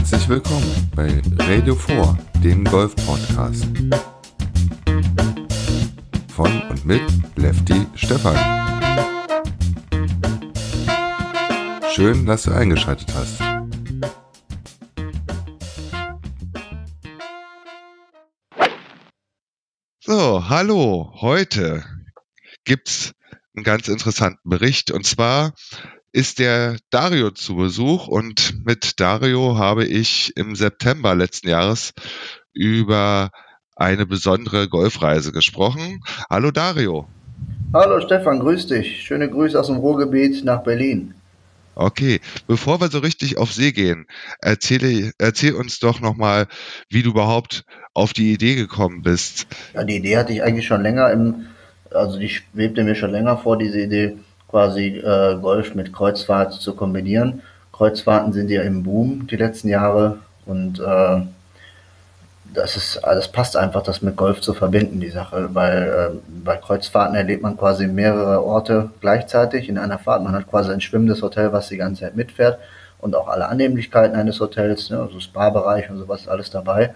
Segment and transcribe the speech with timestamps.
[0.00, 3.66] Herzlich willkommen bei Radio 4, dem Golf-Podcast.
[6.34, 7.02] Von und mit
[7.36, 8.34] Lefty Stefan.
[11.92, 13.42] Schön, dass du eingeschaltet hast.
[20.00, 21.12] So, hallo.
[21.20, 21.84] Heute
[22.64, 23.12] gibt's
[23.54, 25.52] einen ganz interessanten Bericht und zwar
[26.12, 31.92] ist der Dario zu Besuch und mit Dario habe ich im September letzten Jahres
[32.52, 33.30] über
[33.76, 36.02] eine besondere Golfreise gesprochen.
[36.28, 37.06] Hallo Dario.
[37.72, 39.02] Hallo Stefan, grüß dich.
[39.02, 41.14] Schöne Grüße aus dem Ruhrgebiet nach Berlin.
[41.76, 44.06] Okay, bevor wir so richtig auf See gehen,
[44.40, 46.46] erzähle, erzähl uns doch nochmal,
[46.90, 49.46] wie du überhaupt auf die Idee gekommen bist.
[49.72, 51.46] Ja, die Idee hatte ich eigentlich schon länger im,
[51.90, 54.16] also die schwebte mir schon länger vor, diese Idee,
[54.50, 57.42] quasi äh, Golf mit Kreuzfahrt zu kombinieren.
[57.72, 61.20] Kreuzfahrten sind ja im Boom die letzten Jahre und äh,
[62.52, 66.56] das ist alles passt einfach, das mit Golf zu verbinden, die Sache, weil äh, bei
[66.56, 70.24] Kreuzfahrten erlebt man quasi mehrere Orte gleichzeitig in einer Fahrt.
[70.24, 72.58] Man hat quasi ein schwimmendes Hotel, was die ganze Zeit mitfährt
[72.98, 76.94] und auch alle Annehmlichkeiten eines Hotels, ne, also Spa-Bereich und sowas alles dabei.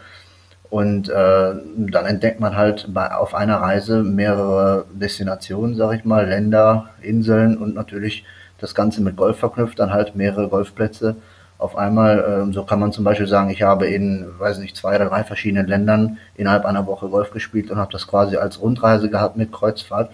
[0.71, 6.27] Und äh, dann entdeckt man halt bei, auf einer Reise mehrere Destinationen, sag ich mal,
[6.27, 8.25] Länder, Inseln und natürlich
[8.59, 11.17] das Ganze mit Golf verknüpft, dann halt mehrere Golfplätze
[11.59, 12.49] auf einmal.
[12.49, 15.23] Äh, so kann man zum Beispiel sagen, ich habe in, weiß nicht, zwei oder drei
[15.25, 19.53] verschiedenen Ländern innerhalb einer Woche Golf gespielt und habe das quasi als Rundreise gehabt mit
[19.53, 20.11] Kreuzfahrt.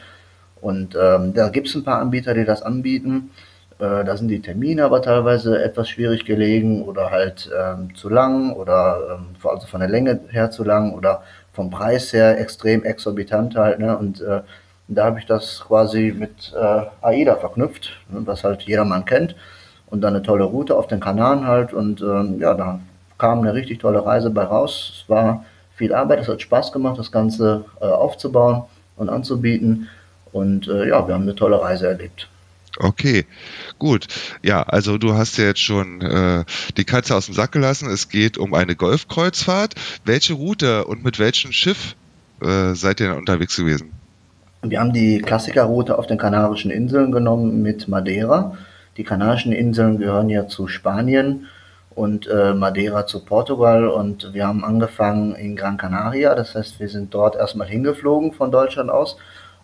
[0.61, 3.31] Und ähm, da gibt es ein paar Anbieter, die das anbieten.
[3.81, 8.53] Äh, da sind die Termine aber teilweise etwas schwierig gelegen oder halt ähm, zu lang
[8.53, 11.23] oder ähm, also von der Länge her zu lang oder
[11.53, 13.79] vom Preis her extrem exorbitant halt.
[13.79, 13.97] Ne?
[13.97, 14.43] Und äh,
[14.89, 18.21] da habe ich das quasi mit äh, AIDA verknüpft, ne?
[18.27, 19.35] was halt jedermann kennt.
[19.87, 21.73] Und dann eine tolle Route auf den Kanaren halt.
[21.73, 22.81] Und ähm, ja, da
[23.19, 25.03] kam eine richtig tolle Reise bei raus.
[25.03, 25.45] Es war
[25.75, 28.65] viel Arbeit, es hat Spaß gemacht, das Ganze äh, aufzubauen
[28.97, 29.89] und anzubieten.
[30.33, 32.29] Und äh, ja, wir haben eine tolle Reise erlebt.
[32.79, 33.27] Okay,
[33.81, 34.07] gut.
[34.45, 36.45] Ja, also du hast ja jetzt schon äh,
[36.77, 37.91] die Katze aus dem Sack gelassen.
[37.91, 39.75] Es geht um eine Golfkreuzfahrt.
[40.05, 41.97] Welche Route und mit welchem Schiff
[42.41, 43.91] äh, seid ihr denn unterwegs gewesen?
[44.63, 48.57] Wir haben die Klassikerroute auf den Kanarischen Inseln genommen mit Madeira.
[48.97, 51.47] Die Kanarischen Inseln gehören ja zu Spanien
[51.95, 56.35] und äh, Madeira zu Portugal und wir haben angefangen in Gran Canaria.
[56.35, 59.17] Das heißt, wir sind dort erstmal hingeflogen von Deutschland aus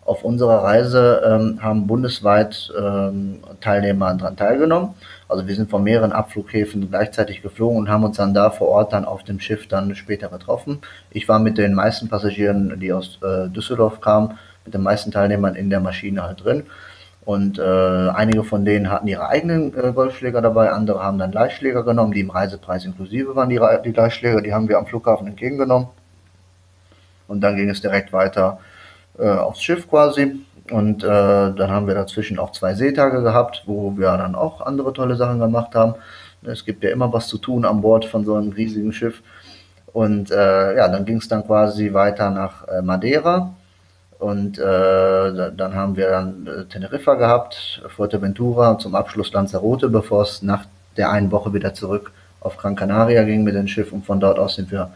[0.06, 4.94] auf unserer Reise ähm, haben bundesweit ähm, Teilnehmer daran teilgenommen.
[5.28, 8.92] Also wir sind von mehreren Abflughäfen gleichzeitig geflogen und haben uns dann da vor Ort
[8.92, 10.78] dann auf dem Schiff dann später getroffen.
[11.10, 15.56] Ich war mit den meisten Passagieren, die aus äh, Düsseldorf kamen, mit den meisten Teilnehmern
[15.56, 16.62] in der Maschine halt drin.
[17.24, 21.82] Und äh, einige von denen hatten ihre eigenen äh, Golfschläger dabei, andere haben dann Leihschläger
[21.82, 25.88] genommen, die im Reisepreis inklusive waren, die, die Leihschläger, die haben wir am Flughafen entgegengenommen.
[27.26, 28.60] Und dann ging es direkt weiter
[29.18, 30.40] äh, aufs Schiff quasi.
[30.70, 34.92] Und äh, dann haben wir dazwischen auch zwei Seetage gehabt, wo wir dann auch andere
[34.92, 35.94] tolle Sachen gemacht haben.
[36.42, 39.22] Es gibt ja immer was zu tun an Bord von so einem riesigen Schiff.
[39.92, 43.54] Und äh, ja, dann ging es dann quasi weiter nach äh, Madeira.
[44.18, 50.22] Und äh, dann haben wir dann äh, Teneriffa gehabt, Fuerteventura und zum Abschluss Lanzarote, bevor
[50.22, 50.64] es nach
[50.96, 53.92] der einen Woche wieder zurück auf Gran Canaria ging mit dem Schiff.
[53.92, 54.90] Und von dort aus sind wir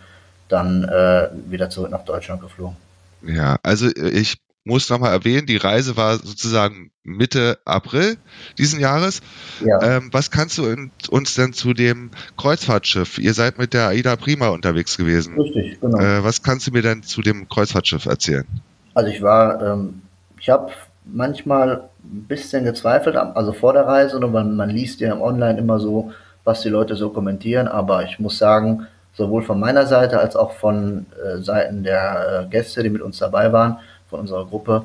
[0.48, 2.76] dann äh, wieder zurück nach Deutschland geflogen.
[3.22, 8.16] Ja, also äh, ich muss nochmal erwähnen, die Reise war sozusagen Mitte April
[8.58, 9.20] diesen Jahres.
[9.64, 9.80] Ja.
[9.82, 13.18] Ähm, was kannst du uns denn zu dem Kreuzfahrtschiff?
[13.18, 15.40] Ihr seid mit der Aida Prima unterwegs gewesen.
[15.40, 15.98] Richtig, genau.
[15.98, 18.46] Äh, was kannst du mir denn zu dem Kreuzfahrtschiff erzählen?
[18.94, 20.02] Also ich war, ähm,
[20.38, 20.70] ich habe
[21.04, 25.58] manchmal ein bisschen gezweifelt, also vor der Reise, und man, man liest ja im Online
[25.58, 26.12] immer so,
[26.44, 30.52] was die Leute so kommentieren, aber ich muss sagen, sowohl von meiner Seite als auch
[30.52, 33.78] von äh, Seiten der äh, Gäste, die mit uns dabei waren,
[34.08, 34.84] von unserer Gruppe,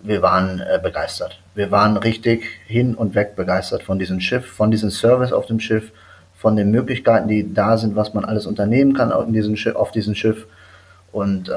[0.00, 1.40] wir waren äh, begeistert.
[1.54, 5.60] Wir waren richtig hin und weg begeistert von diesem Schiff, von diesem Service auf dem
[5.60, 5.90] Schiff,
[6.36, 9.74] von den Möglichkeiten, die da sind, was man alles unternehmen kann auf diesem Schiff.
[9.74, 10.46] Auf diesem Schiff.
[11.10, 11.52] Und äh,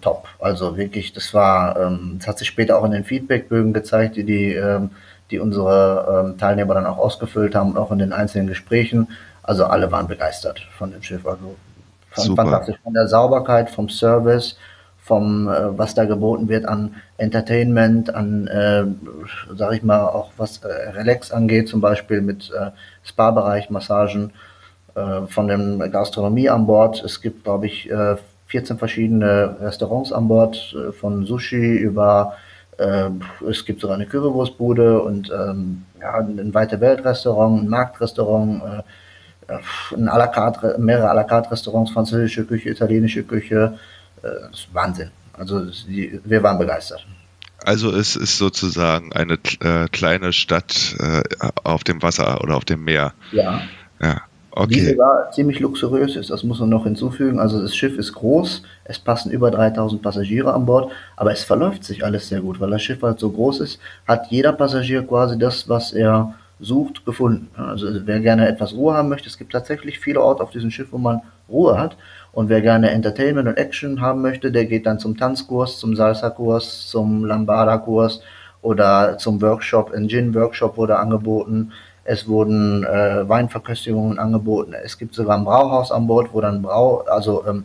[0.00, 0.26] top.
[0.40, 4.24] Also wirklich, das war, ähm, das hat sich später auch in den Feedbackbögen gezeigt, die,
[4.24, 4.90] die, ähm,
[5.30, 9.08] die unsere ähm, Teilnehmer dann auch ausgefüllt haben auch in den einzelnen Gesprächen.
[9.48, 11.26] Also alle waren begeistert von dem Schiff.
[11.26, 11.56] Also
[12.36, 14.58] fantastisch von der Sauberkeit, vom Service,
[14.98, 18.84] vom äh, was da geboten wird an Entertainment, an äh,
[19.56, 22.72] sag ich mal auch was äh, Relax angeht, zum Beispiel mit äh,
[23.02, 24.32] Spa-Bereich, Massagen,
[24.94, 27.02] äh, von der Gastronomie an Bord.
[27.02, 28.16] Es gibt, glaube ich, äh,
[28.48, 32.34] 14 verschiedene Restaurants an Bord, äh, von Sushi über
[32.76, 33.08] äh,
[33.48, 38.82] es gibt sogar eine Currywurstbude und ähm, ja, ein Weite Welt Restaurant, ein Marktrestaurant, äh,
[39.96, 43.78] ein à la carte, mehrere à la carte Restaurants, französische Küche, italienische Küche.
[44.22, 45.10] Äh, das ist Wahnsinn.
[45.32, 47.06] Also die, wir waren begeistert.
[47.64, 51.22] Also es ist sozusagen eine äh, kleine Stadt äh,
[51.64, 53.12] auf dem Wasser oder auf dem Meer.
[53.32, 53.62] Ja.
[54.00, 54.22] Ja.
[54.50, 54.74] Okay.
[54.74, 57.38] Die sogar ziemlich luxuriös ist, das muss man noch hinzufügen.
[57.38, 61.84] Also das Schiff ist groß, es passen über 3000 Passagiere an Bord, aber es verläuft
[61.84, 65.38] sich alles sehr gut, weil das Schiff halt so groß ist, hat jeder Passagier quasi
[65.38, 67.48] das, was er sucht, gefunden.
[67.56, 70.88] Also wer gerne etwas Ruhe haben möchte, es gibt tatsächlich viele Orte auf diesem Schiff,
[70.90, 71.96] wo man Ruhe hat.
[72.32, 76.88] Und wer gerne Entertainment und Action haben möchte, der geht dann zum Tanzkurs, zum Salsa-Kurs,
[76.88, 78.22] zum Lambada-Kurs
[78.62, 79.92] oder zum Workshop.
[79.92, 81.72] Ein Gin-Workshop wurde angeboten.
[82.04, 84.72] Es wurden äh, Weinverköstigungen angeboten.
[84.72, 87.64] Es gibt sogar ein Brauhaus an Bord, wo dann Brau, also ähm,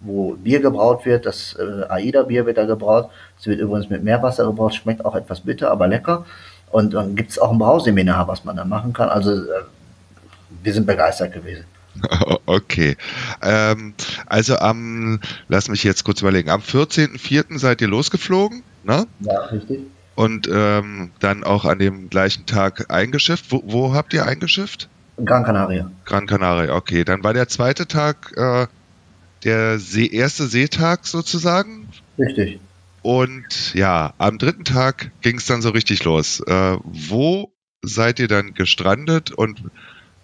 [0.00, 1.24] wo Bier gebraut wird.
[1.24, 3.08] Das äh, Aida-Bier wird da gebraut.
[3.38, 6.26] Es wird übrigens mit Meerwasser gebraut, schmeckt auch etwas bitter, aber lecker.
[6.76, 9.08] Und dann gibt es auch ein Brauseminar, was man da machen kann.
[9.08, 9.62] Also äh,
[10.62, 11.64] wir sind begeistert gewesen.
[12.44, 12.96] Okay.
[13.42, 13.94] Ähm,
[14.26, 15.18] also am,
[15.48, 17.58] lass mich jetzt kurz überlegen, am 14.04.
[17.58, 19.06] seid ihr losgeflogen, ne?
[19.20, 19.80] Ja, richtig.
[20.14, 23.46] Und ähm, dann auch an dem gleichen Tag eingeschifft.
[23.48, 24.88] Wo, wo habt ihr eingeschifft?
[25.24, 25.90] Gran Canaria.
[26.04, 27.04] Gran Canaria, okay.
[27.04, 28.66] Dann war der zweite Tag äh,
[29.44, 31.88] der See, erste Seetag sozusagen.
[32.18, 32.60] Richtig.
[33.06, 36.40] Und ja, am dritten Tag ging es dann so richtig los.
[36.40, 39.62] Äh, wo seid ihr dann gestrandet und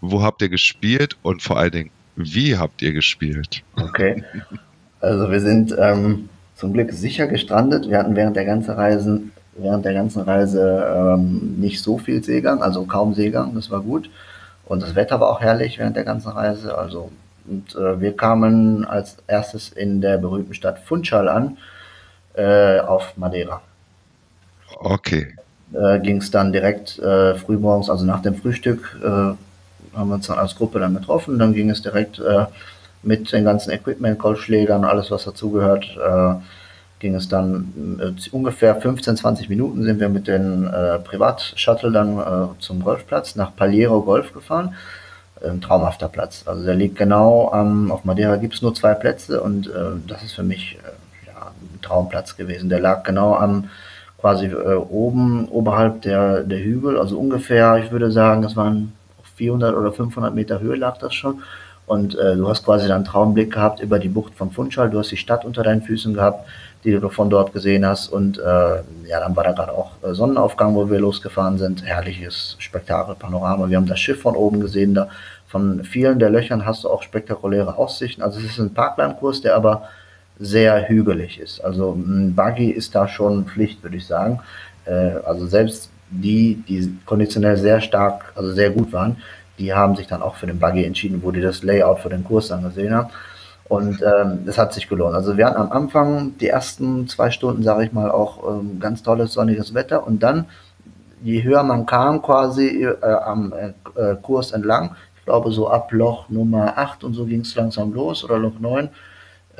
[0.01, 3.63] wo habt ihr gespielt und vor allen Dingen, wie habt ihr gespielt?
[3.77, 4.25] Okay.
[5.01, 7.89] Also wir sind ähm, zum Glück sicher gestrandet.
[7.89, 12.65] Wir hatten während der ganzen Reisen, während der ganzen Reise ähm, nicht so viel Seegang,
[12.65, 14.11] also kaum Seegang, das war gut.
[14.65, 16.77] Und das Wetter war auch herrlich während der ganzen Reise.
[16.77, 17.13] Also
[17.47, 21.59] und äh, wir kamen als erstes in der berühmten Stadt Funchal an
[22.35, 23.63] äh, auf Madeira.
[24.79, 25.35] Okay.
[25.73, 30.27] Äh, Ging es dann direkt äh, frühmorgens, also nach dem Frühstück, äh, haben wir uns
[30.27, 31.39] dann als Gruppe dann getroffen.
[31.39, 32.47] Dann ging es direkt äh,
[33.03, 36.35] mit den ganzen Equipment, Golfschlägern, alles was dazugehört, äh,
[36.99, 40.71] ging es dann äh, ungefähr 15, 20 Minuten sind wir mit dem
[41.05, 44.75] Privatshuttle dann zum Golfplatz nach Paliero Golf gefahren.
[45.45, 46.45] Ein traumhafter Platz.
[46.47, 50.23] Also der liegt genau ähm, auf Madeira gibt es nur zwei Plätze und äh, das
[50.23, 50.79] ist für mich
[51.83, 52.69] Traumplatz gewesen.
[52.69, 53.69] Der lag genau am
[54.21, 58.93] quasi äh, oben, oberhalb der, der Hügel, also ungefähr, ich würde sagen, es waren
[59.37, 61.43] 400 oder 500 Meter Höhe lag das schon.
[61.87, 65.11] Und äh, du hast quasi dann Traumblick gehabt über die Bucht von Funchal, du hast
[65.11, 66.47] die Stadt unter deinen Füßen gehabt,
[66.85, 68.09] die du von dort gesehen hast.
[68.09, 68.43] Und äh,
[69.09, 71.85] ja, dann war da gerade auch äh, Sonnenaufgang, wo wir losgefahren sind.
[71.85, 73.69] Herrliches Spektakel, Panorama.
[73.69, 74.95] Wir haben das Schiff von oben gesehen.
[74.95, 75.09] Da
[75.49, 78.23] von vielen der Löchern hast du auch spektakuläre Aussichten.
[78.23, 79.89] Also es ist ein Parklandkurs, der aber
[80.39, 81.61] sehr hügelig ist.
[81.61, 84.41] Also ein Buggy ist da schon Pflicht, würde ich sagen.
[84.85, 89.17] Äh, also selbst die, die konditionell sehr stark, also sehr gut waren,
[89.59, 92.25] die haben sich dann auch für den Buggy entschieden, wo die das Layout für den
[92.25, 93.11] Kurs dann gesehen haben.
[93.69, 95.15] Und ähm, es hat sich gelohnt.
[95.15, 99.03] Also wir hatten am Anfang die ersten zwei Stunden, sage ich mal, auch ähm, ganz
[99.03, 100.07] tolles sonniges Wetter.
[100.07, 100.47] Und dann,
[101.23, 106.29] je höher man kam, quasi äh, am äh, Kurs entlang, ich glaube so ab Loch
[106.29, 108.91] Nummer 8 und so ging es langsam los oder Loch 9,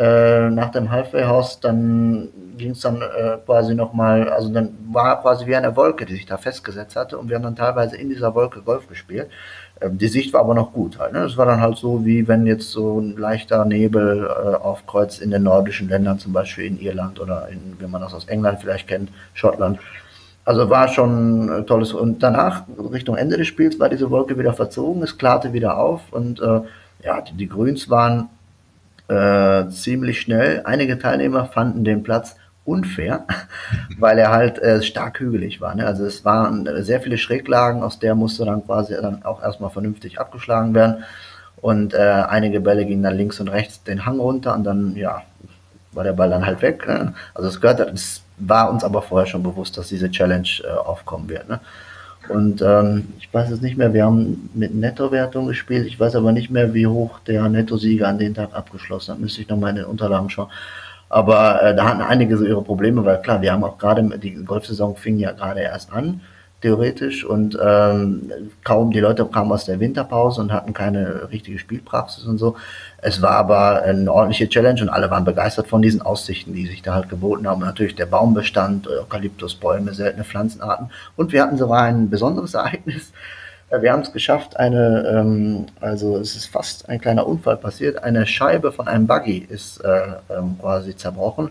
[0.03, 2.29] äh, nach dem Halfway House, dann
[2.59, 6.27] ging es dann äh, quasi nochmal, also dann war quasi wie eine Wolke, die sich
[6.27, 9.29] da festgesetzt hatte und wir haben dann teilweise in dieser Wolke Golf gespielt.
[9.81, 11.13] Ähm, die Sicht war aber noch gut halt.
[11.13, 11.21] Ne?
[11.21, 15.31] Das war dann halt so, wie wenn jetzt so ein leichter Nebel äh, aufkreuzt in
[15.31, 18.89] den nordischen Ländern, zum Beispiel in Irland oder in, wie man das aus England vielleicht
[18.89, 19.79] kennt, Schottland.
[20.45, 21.93] Also war schon äh, tolles.
[21.93, 26.01] Und danach, Richtung Ende des Spiels, war diese Wolke wieder verzogen, es klarte wieder auf
[26.11, 26.61] und äh,
[27.05, 28.29] ja, die, die Grüns waren
[29.09, 30.63] äh, ziemlich schnell.
[30.65, 33.27] Einige Teilnehmer fanden den Platz unfair,
[33.99, 35.75] weil er halt äh, stark hügelig war.
[35.75, 35.87] Ne?
[35.87, 40.21] Also es waren sehr viele Schräglagen, aus der musste dann quasi dann auch erstmal vernünftig
[40.21, 41.05] abgeschlagen werden.
[41.61, 45.23] Und äh, einige Bälle gingen dann links und rechts den Hang runter und dann, ja,
[45.93, 46.87] war der Ball dann halt weg.
[46.89, 47.15] Ne?
[47.35, 51.29] Also es gehört, es war uns aber vorher schon bewusst, dass diese Challenge äh, aufkommen
[51.29, 51.49] wird.
[51.49, 51.61] Ne?
[52.29, 55.87] Und ähm, ich weiß jetzt nicht mehr, wir haben mit Nettowertung gespielt.
[55.87, 59.21] Ich weiß aber nicht mehr, wie hoch der Nettosieger an den Tag abgeschlossen hat.
[59.21, 60.51] Müsste ich nochmal in den Unterlagen schauen.
[61.09, 64.35] Aber äh, da hatten einige so ihre Probleme, weil klar, wir haben auch gerade, die
[64.35, 66.21] Golfsaison fing ja gerade erst an
[66.63, 67.25] theoretisch.
[67.25, 68.31] Und ähm,
[68.65, 72.57] kaum die Leute kamen aus der Winterpause und hatten keine richtige Spielpraxis und so.
[72.99, 76.83] Es war aber eine ordentliche Challenge und alle waren begeistert von diesen Aussichten, die sich
[76.83, 77.61] da halt geboten haben.
[77.61, 80.91] Natürlich der Baumbestand, Eukalyptusbäume, seltene Pflanzenarten.
[81.17, 83.13] Und wir hatten sogar ein besonderes Ereignis.
[83.81, 88.05] Wir haben es geschafft, eine, ähm, also es ist fast ein kleiner Unfall passiert.
[88.05, 91.51] Eine Scheibe von einem Buggy ist äh, ähm, quasi zerbrochen.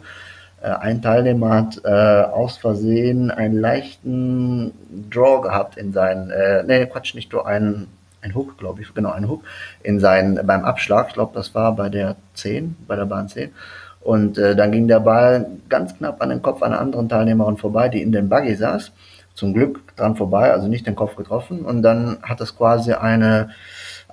[0.62, 4.72] Äh, ein Teilnehmer hat äh, aus Versehen einen leichten
[5.10, 7.88] Draw gehabt in seinen, äh, nee, Quatsch, nicht Draw, einen
[8.22, 9.44] ein Hook, glaube ich, genau, ein Hook
[9.84, 13.52] in seinen, beim Abschlag, ich glaube, das war bei der 10, bei der Bahn 10.
[14.00, 17.90] Und äh, dann ging der Ball ganz knapp an den Kopf einer anderen Teilnehmerin vorbei,
[17.90, 18.92] die in dem Buggy saß.
[19.34, 21.62] Zum Glück dran vorbei, also nicht den Kopf getroffen.
[21.62, 23.52] Und dann hat es quasi eine,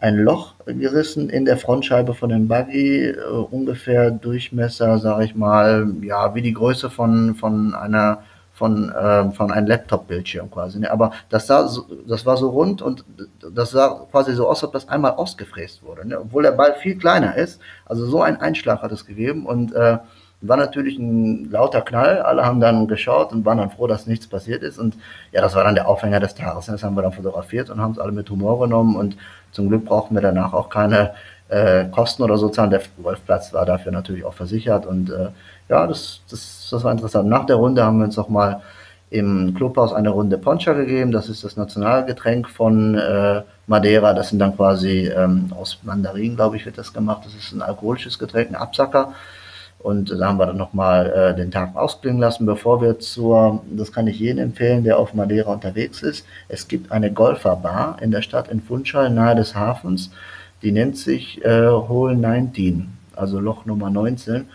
[0.01, 5.89] ein Loch gerissen in der Frontscheibe von dem Buggy, äh, ungefähr Durchmesser, sage ich mal,
[6.03, 8.23] ja, wie die Größe von, von einer
[8.59, 10.81] von, äh, von einem Laptop-Bildschirm quasi.
[10.81, 10.91] Ne?
[10.91, 13.05] Aber das, sah so, das war so rund und
[13.55, 16.07] das sah quasi so aus, als ob das einmal ausgefräst wurde.
[16.07, 16.21] Ne?
[16.21, 17.61] Obwohl der Ball viel kleiner ist.
[17.87, 19.99] Also so ein Einschlag hat es gegeben und äh,
[20.41, 22.21] war natürlich ein lauter Knall.
[22.21, 24.79] Alle haben dann geschaut und waren dann froh, dass nichts passiert ist.
[24.79, 24.97] Und
[25.31, 26.67] ja, das war dann der Aufhänger des Tages.
[26.67, 26.75] Ne?
[26.75, 28.97] Das haben wir dann fotografiert und haben es alle mit Humor genommen.
[28.97, 29.17] Und
[29.53, 31.13] zum Glück brauchten wir danach auch keine
[31.49, 32.71] äh, Kosten oder so zahlen.
[32.71, 35.29] Der Golfplatz war dafür natürlich auch versichert und äh,
[35.69, 37.29] ja, das, das, das war interessant.
[37.29, 38.63] Nach der Runde haben wir uns noch mal
[39.11, 41.13] im Clubhaus eine Runde Poncha gegeben.
[41.13, 44.13] Das ist das Nationalgetränk von äh, Madeira.
[44.13, 47.23] Das sind dann quasi ähm, aus Mandarin, glaube ich, wird das gemacht.
[47.25, 49.15] Das ist ein alkoholisches Getränk, ein Absacker.
[49.79, 53.93] Und da haben wir dann nochmal äh, den Tag ausklingen lassen, bevor wir zur, das
[53.93, 56.27] kann ich jedem empfehlen, der auf Madeira unterwegs ist.
[56.49, 60.11] Es gibt eine Golferbar in der Stadt in Funchal, nahe des Hafens.
[60.63, 64.47] Die nennt sich äh, Hole 19, also Loch Nummer 19.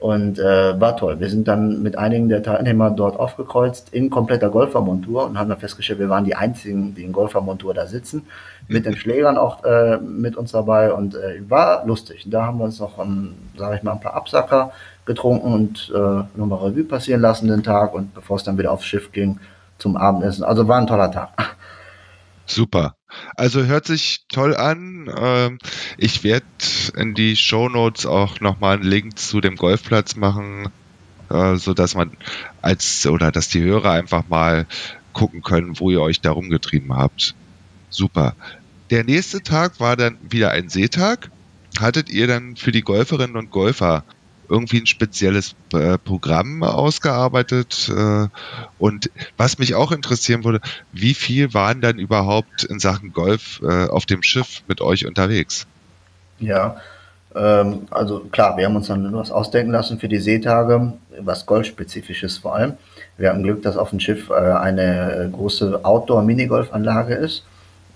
[0.00, 1.18] Und äh, war toll.
[1.18, 5.58] Wir sind dann mit einigen der Teilnehmer dort aufgekreuzt in kompletter Golfermontur und haben dann
[5.58, 8.26] festgestellt, wir waren die einzigen, die in Golfermontur da sitzen.
[8.68, 12.26] Mit den Schlägern auch äh, mit uns dabei und äh, war lustig.
[12.30, 14.70] Da haben wir uns noch, um, sage ich mal, ein paar Absacker
[15.04, 18.84] getrunken und äh, nochmal Revue passieren lassen den Tag und bevor es dann wieder aufs
[18.84, 19.40] Schiff ging
[19.78, 20.44] zum Abendessen.
[20.44, 21.30] Also war ein toller Tag.
[22.48, 22.96] Super.
[23.36, 25.12] Also hört sich toll an.
[25.16, 25.58] Ähm,
[25.96, 26.44] ich werde
[26.96, 30.68] in die Show Notes auch nochmal einen Link zu dem Golfplatz machen,
[31.30, 32.16] äh, so dass man
[32.62, 34.66] als oder dass die Hörer einfach mal
[35.12, 37.34] gucken können, wo ihr euch da rumgetrieben habt.
[37.90, 38.34] Super.
[38.90, 41.30] Der nächste Tag war dann wieder ein Seetag.
[41.78, 44.04] Hattet ihr dann für die Golferinnen und Golfer
[44.48, 47.90] irgendwie ein spezielles äh, Programm ausgearbeitet.
[47.94, 48.28] Äh,
[48.78, 50.60] und was mich auch interessieren würde,
[50.92, 55.66] wie viel waren dann überhaupt in Sachen Golf äh, auf dem Schiff mit euch unterwegs?
[56.40, 56.76] Ja,
[57.34, 62.38] ähm, also klar, wir haben uns dann was ausdenken lassen für die Seetage, was Golfspezifisches
[62.38, 62.74] vor allem.
[63.16, 67.44] Wir hatten Glück, dass auf dem Schiff äh, eine große Outdoor-Minigolfanlage ist.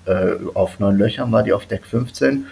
[0.05, 2.47] Äh, auf neun Löchern war die auf Deck 15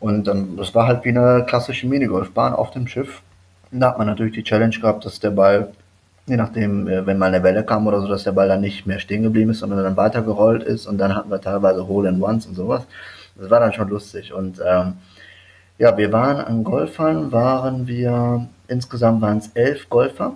[0.00, 3.22] und dann, das war halt wie eine klassische Minigolfbahn auf dem Schiff.
[3.70, 5.72] Da hat man natürlich die Challenge gehabt, dass der Ball,
[6.26, 8.86] je nachdem, äh, wenn mal eine Welle kam oder so, dass der Ball dann nicht
[8.86, 10.86] mehr stehen geblieben ist, sondern dann weitergerollt ist.
[10.86, 12.82] Und dann hatten wir teilweise Hole-in-Ones und sowas.
[13.36, 14.32] Das war dann schon lustig.
[14.32, 14.94] Und ähm,
[15.78, 20.34] ja, wir waren an Golfern, waren wir, insgesamt waren es elf Golfer.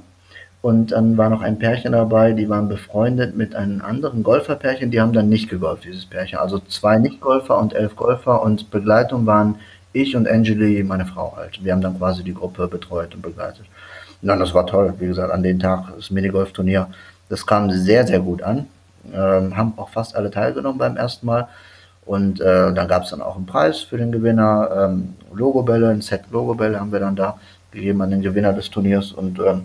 [0.62, 5.00] Und dann war noch ein Pärchen dabei, die waren befreundet mit einem anderen Golferpärchen, die
[5.00, 6.38] haben dann nicht gegolft, dieses Pärchen.
[6.38, 9.56] Also zwei Nicht-Golfer und elf Golfer und Begleitung waren
[9.92, 11.64] ich und Angeli, meine Frau halt.
[11.64, 13.64] Wir haben dann quasi die Gruppe betreut und begleitet.
[14.22, 16.88] Dann, das war toll, wie gesagt, an dem Tag das Minigolf-Turnier.
[17.30, 18.66] Das kam sehr, sehr gut an.
[19.12, 21.48] Ähm, haben auch fast alle teilgenommen beim ersten Mal.
[22.04, 26.02] Und äh, dann gab es dann auch einen Preis für den Gewinner, ähm, Logobälle, ein
[26.02, 27.38] Set Logobälle haben wir dann da
[27.70, 29.12] gegeben an den Gewinner des Turniers.
[29.12, 29.62] Und ähm,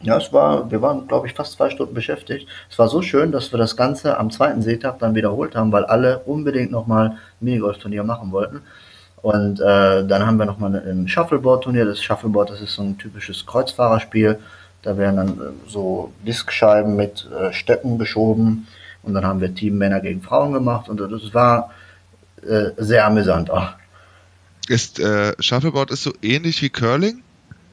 [0.00, 2.46] ja, es war, wir waren, glaube ich, fast zwei Stunden beschäftigt.
[2.70, 5.84] Es war so schön, dass wir das Ganze am zweiten Seetag dann wiederholt haben, weil
[5.84, 8.60] alle unbedingt nochmal Minigolf-Turnier machen wollten.
[9.22, 11.86] Und äh, dann haben wir nochmal ein Shuffleboard-Turnier.
[11.86, 14.38] Das Shuffleboard, das ist so ein typisches Kreuzfahrerspiel.
[14.82, 18.66] Da werden dann äh, so Diskscheiben mit äh, Stöcken geschoben.
[19.02, 20.90] Und dann haben wir Team Männer gegen Frauen gemacht.
[20.90, 21.70] Und das war
[22.46, 23.70] äh, sehr amüsant auch.
[24.68, 27.23] Ist äh, Shuffleboard ist so ähnlich wie Curling?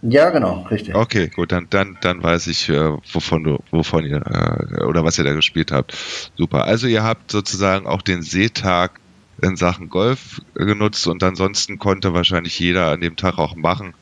[0.02, 0.96] Ja, genau, richtig.
[0.96, 5.18] Okay, gut, dann, dann, dann weiß ich, äh, wovon du, wovon ihr äh, oder was
[5.20, 5.96] ihr da gespielt habt.
[6.38, 6.66] Super.
[6.66, 9.00] Also ihr habt sozusagen auch den Seetag
[9.42, 13.94] in Sachen Golf genutzt und ansonsten konnte wahrscheinlich jeder an dem Tag auch machen,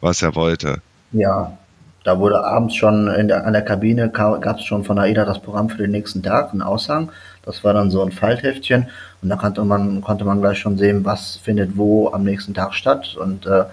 [0.00, 0.82] was er wollte.
[1.12, 1.56] Ja,
[2.04, 5.40] da wurde abends schon in der, an der Kabine gab es schon von AIDA das
[5.40, 7.10] Programm für den nächsten Tag, ein Aushang.
[7.44, 8.88] Das war dann so ein Faltheftchen
[9.22, 12.74] und da konnte man, konnte man gleich schon sehen, was findet wo am nächsten Tag
[12.74, 13.64] statt und äh,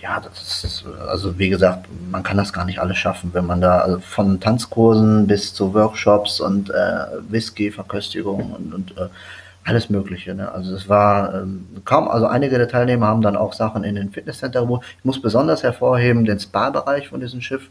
[0.00, 3.60] ja, das ist, also wie gesagt, man kann das gar nicht alles schaffen, wenn man
[3.60, 9.08] da also von Tanzkursen bis zu Workshops und äh, Whisky-Verköstigung und, und äh,
[9.64, 10.34] alles Mögliche.
[10.34, 10.50] Ne?
[10.50, 14.10] Also es war ähm, kaum, also einige der Teilnehmer haben dann auch Sachen in den
[14.10, 14.86] Fitnesscenter gebucht.
[14.98, 17.68] Ich muss besonders hervorheben den Spa-Bereich von diesem Schiff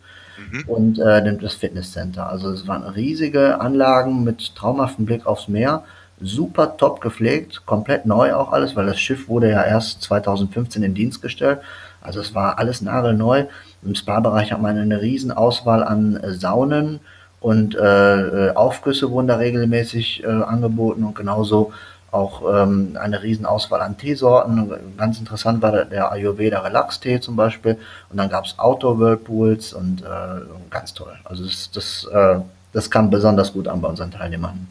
[0.52, 0.64] mhm.
[0.68, 2.30] und äh, das Fitnesscenter.
[2.30, 5.84] Also es waren riesige Anlagen mit traumhaftem Blick aufs Meer
[6.22, 10.94] super top gepflegt, komplett neu auch alles, weil das Schiff wurde ja erst 2015 in
[10.94, 11.60] Dienst gestellt.
[12.02, 13.46] Also es war alles nagelneu.
[13.84, 17.00] Im Spa-Bereich hat man eine riesen Auswahl an äh, Saunen
[17.40, 21.72] und äh, äh, Aufgüsse wurden da regelmäßig äh, angeboten und genauso
[22.12, 24.74] auch ähm, eine riesen Auswahl an Teesorten.
[24.98, 27.78] Ganz interessant war der Ayurveda Relax Tee zum Beispiel.
[28.10, 31.14] Und dann gab es Outdoor Whirlpools und äh, ganz toll.
[31.24, 32.40] Also das, das, äh,
[32.74, 34.68] das kam besonders gut an bei unseren Teilnehmern.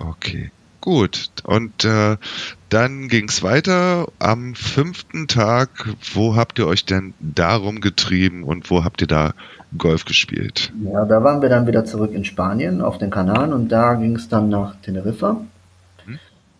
[0.00, 0.50] Okay.
[0.88, 2.16] Gut, und äh,
[2.70, 4.06] dann ging es weiter.
[4.18, 5.68] Am fünften Tag,
[6.14, 9.34] wo habt ihr euch denn darum getrieben und wo habt ihr da
[9.76, 10.72] Golf gespielt?
[10.82, 14.16] Ja, da waren wir dann wieder zurück in Spanien auf den Kanaren und da ging
[14.16, 15.42] es dann nach Teneriffa.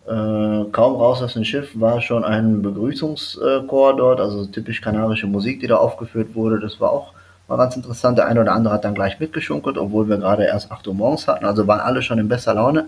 [0.05, 5.59] Äh, kaum raus aus dem Schiff war schon ein Begrüßungschor dort, also typisch kanarische Musik,
[5.59, 6.59] die da aufgeführt wurde.
[6.59, 7.13] Das war auch
[7.47, 8.19] mal ganz interessant.
[8.19, 11.27] Der eine oder andere hat dann gleich mitgeschunkelt, obwohl wir gerade erst 8 Uhr morgens
[11.27, 11.45] hatten.
[11.45, 12.85] Also waren alle schon in besser Laune.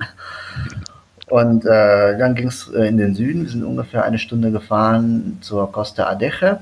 [1.31, 3.43] Und äh, dann ging es äh, in den Süden.
[3.43, 6.59] Wir sind ungefähr eine Stunde gefahren zur Costa Adeje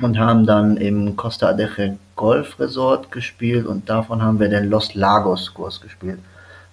[0.00, 4.96] und haben dann im Costa Adeje Golf Resort gespielt und davon haben wir den Los
[4.96, 6.18] Lagos Kurs gespielt.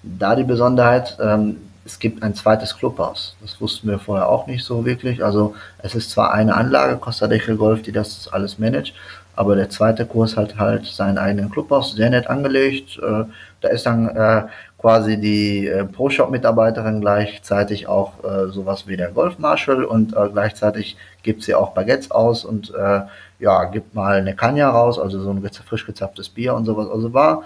[0.01, 3.35] Da die Besonderheit, ähm, es gibt ein zweites Clubhaus.
[3.39, 5.23] Das wussten wir vorher auch nicht so wirklich.
[5.23, 8.95] Also es ist zwar eine Anlage, Costa Rica Golf, die das alles managt,
[9.35, 12.97] aber der zweite Kurs hat halt seinen eigenen Clubhaus, sehr nett angelegt.
[12.97, 13.25] Äh,
[13.61, 14.43] da ist dann äh,
[14.81, 21.43] quasi die äh, Pro-Shop-Mitarbeiterin gleichzeitig auch äh, sowas wie der Golf-Marshal und äh, gleichzeitig gibt
[21.43, 23.01] sie auch Baguettes aus und äh,
[23.39, 26.89] ja, gibt mal eine Kanya raus, also so ein frisch gezapftes Bier und sowas.
[26.89, 27.43] Also war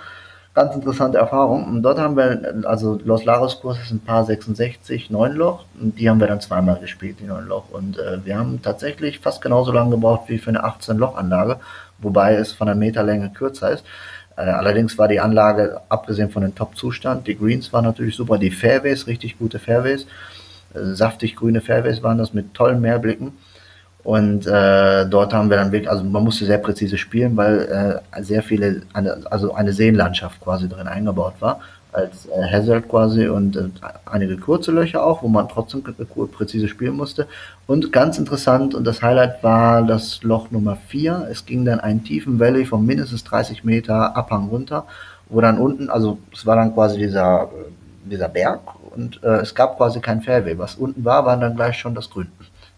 [0.54, 1.66] ganz interessante Erfahrung.
[1.66, 5.66] Und dort haben wir, also Los Laros Kurs ist ein paar 66, 9 Loch.
[5.80, 7.66] Und die haben wir dann zweimal gespielt, die 9 Loch.
[7.72, 11.60] Und äh, wir haben tatsächlich fast genauso lange gebraucht wie für eine 18 Loch Anlage,
[12.00, 13.86] wobei es von der Meterlänge kürzer ist.
[14.38, 18.52] Äh, allerdings war die Anlage, abgesehen von dem Top-Zustand, die Greens waren natürlich super, die
[18.52, 20.08] Fairways, richtig gute Fairways,
[20.74, 23.34] äh, saftig grüne Fairways waren das mit tollen Mehrblicken.
[24.04, 28.24] Und äh, dort haben wir dann wirklich, also man musste sehr präzise spielen, weil äh,
[28.24, 31.60] sehr viele, eine, also eine Seenlandschaft quasi drin eingebaut war,
[31.96, 33.70] als äh, Hazard quasi und äh,
[34.06, 37.28] einige kurze Löcher auch, wo man trotzdem präzise spielen musste.
[37.68, 41.28] Und ganz interessant, und das Highlight war das Loch Nummer 4.
[41.32, 44.86] Es ging dann einen tiefen Valley von mindestens 30 Meter Abhang runter,
[45.30, 47.50] wo dann unten, also es war dann quasi dieser,
[48.04, 48.62] dieser Berg
[48.96, 50.58] und äh, es gab quasi kein Fairway.
[50.58, 52.28] Was unten war, war dann gleich schon das Grün.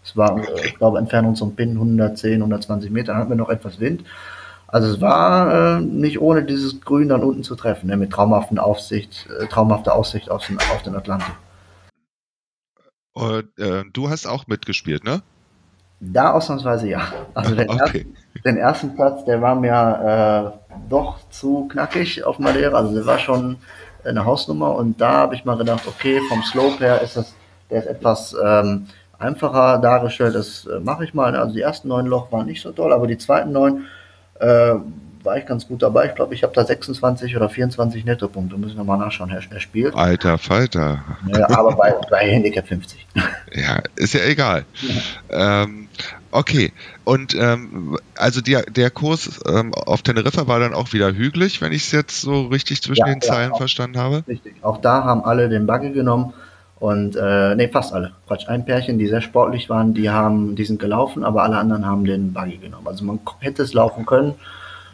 [0.04, 3.78] Es war, ich glaube, Entfernung zum Pin 110, 120 Meter, dann hatten wir noch etwas
[3.78, 4.04] Wind.
[4.70, 8.58] Also es war äh, nicht ohne dieses Grün dann unten zu treffen, ne, mit traumhaften
[8.58, 11.34] Aufsicht, äh, traumhafter Aussicht auf den, auf den Atlantik.
[13.14, 15.22] Und, äh, du hast auch mitgespielt, ne?
[16.00, 17.00] Da ausnahmsweise ja.
[17.32, 17.80] Also den, okay.
[17.80, 22.76] ersten, den ersten Platz, der war mir äh, doch zu knackig auf Madeira.
[22.76, 23.56] Also der war schon
[24.04, 27.34] eine Hausnummer und da habe ich mal gedacht, okay, vom Slope her ist das,
[27.70, 28.86] der ist etwas ähm,
[29.18, 30.34] einfacher dargestellt.
[30.34, 31.34] Das äh, mache ich mal.
[31.34, 33.86] Also die ersten neun Loch waren nicht so toll, aber die zweiten neun
[34.40, 34.74] äh,
[35.24, 36.06] war ich ganz gut dabei.
[36.06, 38.56] Ich glaube, ich habe da 26 oder 24 Nettopunkte.
[38.56, 39.90] Müssen wir mal nachschauen, Herr, Herr Spiel.
[39.90, 41.04] Alter Falter.
[41.26, 43.06] Ja, aber bei, bei Handicap 50.
[43.54, 44.66] Ja, ist ja egal.
[45.30, 45.62] Ja.
[45.62, 45.88] Ähm,
[46.30, 46.70] okay,
[47.04, 51.72] und ähm, also die, der Kurs ähm, auf Teneriffa war dann auch wieder hügelig, wenn
[51.72, 54.22] ich es jetzt so richtig zwischen ja, den Zeilen auch, verstanden habe.
[54.28, 54.54] Richtig.
[54.60, 56.34] Auch da haben alle den Buggy genommen
[56.80, 58.12] und äh, nee, fast alle.
[58.26, 61.84] Quatsch, ein Pärchen, die sehr sportlich waren, die haben, die sind gelaufen, aber alle anderen
[61.84, 62.86] haben den Buggy genommen.
[62.86, 64.34] Also man hätte es laufen können,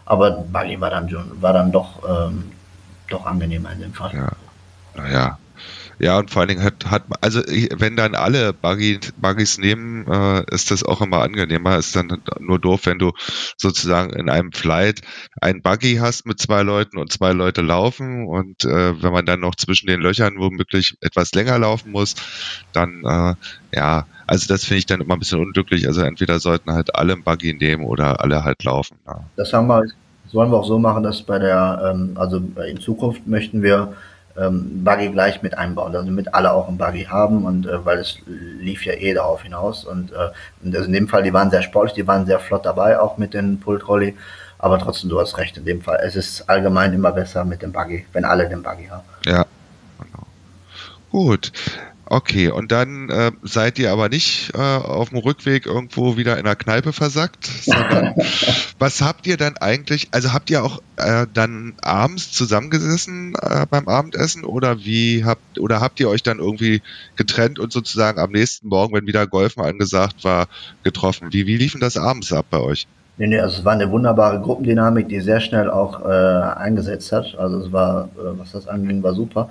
[0.07, 2.53] aber Buggy war dann schon, war dann doch, ähm,
[3.11, 4.12] doch angenehmer in dem Fall.
[4.14, 4.29] Ja.
[4.97, 5.38] Naja,
[5.98, 10.70] ja, und vor allen Dingen hat, hat also wenn dann alle Buggys nehmen, äh, ist
[10.70, 11.78] das auch immer angenehmer.
[11.78, 13.12] Ist dann nur doof, wenn du
[13.56, 15.02] sozusagen in einem Flight
[15.40, 19.40] ein Buggy hast mit zwei Leuten und zwei Leute laufen und äh, wenn man dann
[19.40, 22.16] noch zwischen den Löchern womöglich etwas länger laufen muss,
[22.72, 23.34] dann äh,
[23.76, 25.86] ja, also das finde ich dann immer ein bisschen unglücklich.
[25.86, 28.98] Also entweder sollten halt alle ein Buggy nehmen oder alle halt laufen.
[29.06, 29.20] Ja.
[29.36, 29.82] Das haben wir,
[30.24, 33.94] das wollen wir auch so machen, dass bei der, ähm, also in Zukunft möchten wir
[34.37, 37.99] ähm, Buggy gleich mit einbauen, also damit alle auch ein Buggy haben und äh, weil
[37.99, 40.31] es lief ja eh darauf hinaus und, äh,
[40.62, 43.16] und also in dem Fall, die waren sehr sportlich, die waren sehr flott dabei, auch
[43.16, 44.16] mit den Pultrolli,
[44.59, 47.73] aber trotzdem, du hast recht in dem Fall, es ist allgemein immer besser mit dem
[47.73, 49.05] Buggy, wenn alle den Buggy haben.
[49.25, 49.44] Ja,
[49.99, 50.27] genau.
[51.11, 51.53] Gut.
[52.14, 56.44] Okay, und dann äh, seid ihr aber nicht äh, auf dem Rückweg irgendwo wieder in
[56.44, 58.14] der Kneipe versackt, sondern
[58.79, 63.88] was habt ihr dann eigentlich, also habt ihr auch äh, dann abends zusammengesessen äh, beim
[63.88, 66.83] Abendessen oder wie habt oder habt ihr euch dann irgendwie
[67.16, 70.46] getrennt und sozusagen am nächsten Morgen, wenn wieder Golfen angesagt war,
[70.85, 71.33] getroffen?
[71.33, 72.87] Wie, wie liefen das abends ab bei euch?
[73.16, 77.35] Nee, nee, also es war eine wunderbare Gruppendynamik, die sehr schnell auch äh, eingesetzt hat.
[77.37, 79.50] Also es war, äh, was das anging, war super.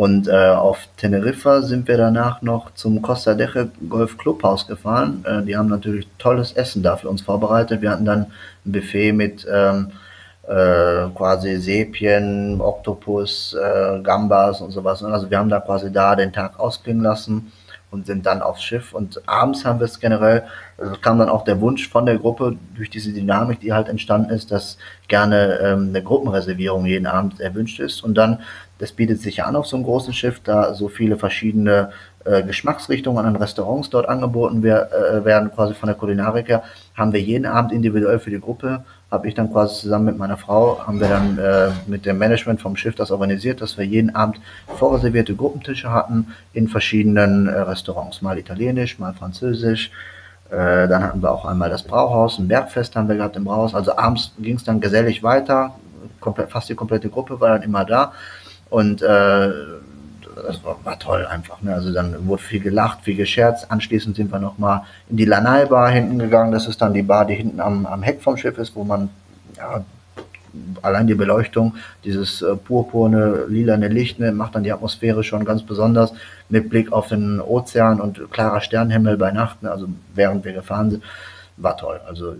[0.00, 5.22] Und äh, auf Teneriffa sind wir danach noch zum Costa Deche Golf Clubhaus gefahren.
[5.26, 7.82] Äh, die haben natürlich tolles Essen da für uns vorbereitet.
[7.82, 8.20] Wir hatten dann
[8.64, 9.90] ein Buffet mit ähm,
[10.48, 15.04] äh, quasi Sepien, Oktopus, äh, Gambas und sowas.
[15.04, 17.52] Also wir haben da quasi da den Tag ausklingen lassen
[17.90, 18.94] und sind dann aufs Schiff.
[18.94, 20.44] Und abends haben wir es generell,
[20.78, 24.30] also kam dann auch der Wunsch von der Gruppe, durch diese Dynamik, die halt entstanden
[24.30, 28.02] ist, dass gerne ähm, eine Gruppenreservierung jeden Abend erwünscht ist.
[28.02, 28.38] Und dann,
[28.80, 31.90] das bietet sich ja an auf so einem großen Schiff, da so viele verschiedene
[32.24, 36.62] äh, Geschmacksrichtungen an Restaurants dort angeboten wer, äh, werden, quasi von der Kulinarik her,
[36.96, 40.36] haben wir jeden Abend individuell für die Gruppe habe ich dann quasi zusammen mit meiner
[40.36, 44.14] Frau, haben wir dann äh, mit dem Management vom Schiff das organisiert, dass wir jeden
[44.14, 44.40] Abend
[44.76, 49.90] vorreservierte Gruppentische hatten in verschiedenen äh, Restaurants, mal italienisch, mal französisch.
[50.50, 53.74] Äh, dann hatten wir auch einmal das Brauhaus, ein Bergfest haben wir gehabt im Brauhaus.
[53.74, 55.74] Also abends ging es dann gesellig weiter,
[56.20, 58.12] komplett, fast die komplette Gruppe war dann immer da.
[58.70, 59.50] Und äh,
[60.46, 61.60] das war, war toll einfach.
[61.62, 61.74] Ne?
[61.74, 63.70] Also dann wurde viel gelacht, viel gescherzt.
[63.70, 66.52] Anschließend sind wir nochmal in die Lanai Bar hinten gegangen.
[66.52, 69.10] Das ist dann die Bar, die hinten am, am Heck vom Schiff ist, wo man
[69.56, 69.84] ja,
[70.82, 75.62] allein die Beleuchtung, dieses äh, purpurne, lilane Licht, ne, macht dann die Atmosphäre schon ganz
[75.62, 76.12] besonders
[76.48, 80.90] mit Blick auf den Ozean und klarer Sternenhimmel bei Nacht, ne, also während wir gefahren
[80.90, 81.04] sind,
[81.56, 82.00] war toll.
[82.06, 82.34] Also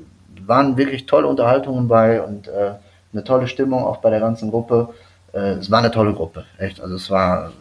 [0.47, 2.73] waren wirklich tolle Unterhaltungen bei und äh,
[3.12, 4.88] eine tolle Stimmung auch bei der ganzen Gruppe.
[5.33, 6.81] Äh, es war eine tolle Gruppe, echt.
[6.81, 7.53] Also es war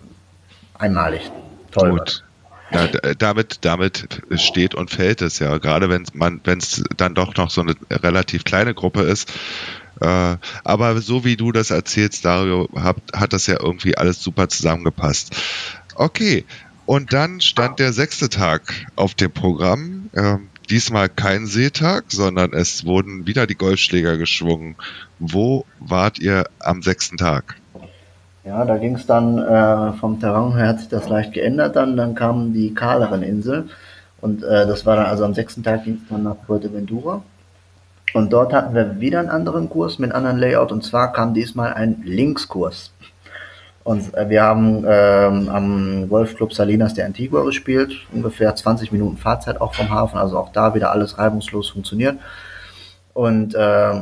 [0.77, 1.31] einmalig.
[1.71, 1.91] Toll.
[1.91, 2.23] Gut.
[2.71, 5.57] Ja, damit, damit steht und fällt es ja.
[5.57, 9.31] Gerade wenn man, wenn es dann doch noch so eine relativ kleine Gruppe ist.
[10.01, 14.49] Äh, aber so wie du das erzählst, Dario, hat, hat das ja irgendwie alles super
[14.49, 15.35] zusammengepasst.
[15.95, 16.45] Okay.
[16.85, 18.61] Und dann stand der sechste Tag
[18.95, 20.09] auf dem Programm.
[20.13, 20.37] Äh,
[20.69, 24.75] diesmal kein Seetag, sondern es wurden wieder die Golfschläger geschwungen.
[25.17, 27.55] Wo wart ihr am sechsten Tag?
[28.49, 31.75] Ja, da ging es dann äh, vom Terrain her hat sich das leicht geändert.
[31.75, 33.69] Dann, dann kamen die kahleren Inseln
[34.21, 37.21] und äh, das war dann also am sechsten Tag ging es dann nach Fuerteventura.
[38.15, 41.35] Und dort hatten wir wieder einen anderen Kurs mit einem anderen Layout und zwar kam
[41.35, 42.91] diesmal ein Linkskurs.
[43.83, 49.61] Und äh, wir haben ähm, am Golfclub Salinas de Antigua gespielt, ungefähr 20 Minuten Fahrzeit
[49.61, 52.17] auch vom Hafen, also auch da wieder alles reibungslos funktioniert.
[53.13, 54.01] Und äh,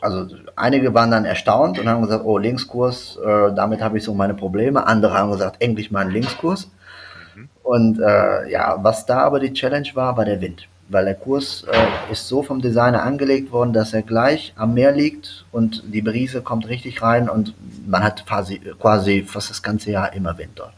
[0.00, 0.26] also
[0.56, 4.34] einige waren dann erstaunt und haben gesagt, oh, Linkskurs, äh, damit habe ich so meine
[4.34, 4.86] Probleme.
[4.86, 6.70] Andere haben gesagt, endlich mal ein Linkskurs.
[7.34, 7.48] Mhm.
[7.62, 10.68] Und äh, ja, was da aber die Challenge war, war der Wind.
[10.88, 14.92] Weil der Kurs äh, ist so vom Designer angelegt worden, dass er gleich am Meer
[14.92, 17.54] liegt und die Brise kommt richtig rein und
[17.88, 20.72] man hat quasi, quasi fast das ganze Jahr immer Wind dort.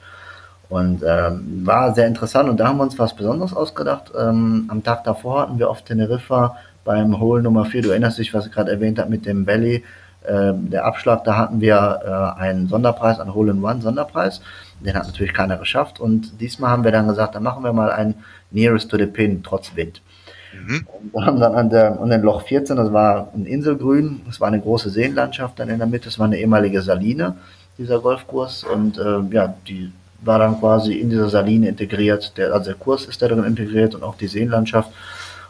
[0.71, 4.13] Und ähm, war sehr interessant und da haben wir uns was Besonderes ausgedacht.
[4.19, 6.57] Ähm, am Tag davor hatten wir auf Teneriffa
[6.89, 9.85] beim Hole Nummer 4, du erinnerst dich, was ich gerade erwähnt habe mit dem Valley,
[10.25, 14.41] äh, der Abschlag, da hatten wir äh, einen Sonderpreis, einen Hole in One Sonderpreis.
[14.81, 17.93] Den hat natürlich keiner geschafft und diesmal haben wir dann gesagt, dann machen wir mal
[17.93, 18.15] ein
[18.53, 20.01] Nearest to the Pin trotz Wind.
[20.55, 20.87] Mhm.
[21.13, 24.49] Und haben dann an, der, an den Loch 14, das war ein Inselgrün, das war
[24.49, 27.37] eine große Seenlandschaft dann in der Mitte, das war eine ehemalige Saline,
[27.77, 32.71] dieser Golfkurs und äh, ja, die war dann quasi in dieser Saline integriert, der, also
[32.71, 34.91] der Kurs ist da drin integriert und auch die Seenlandschaft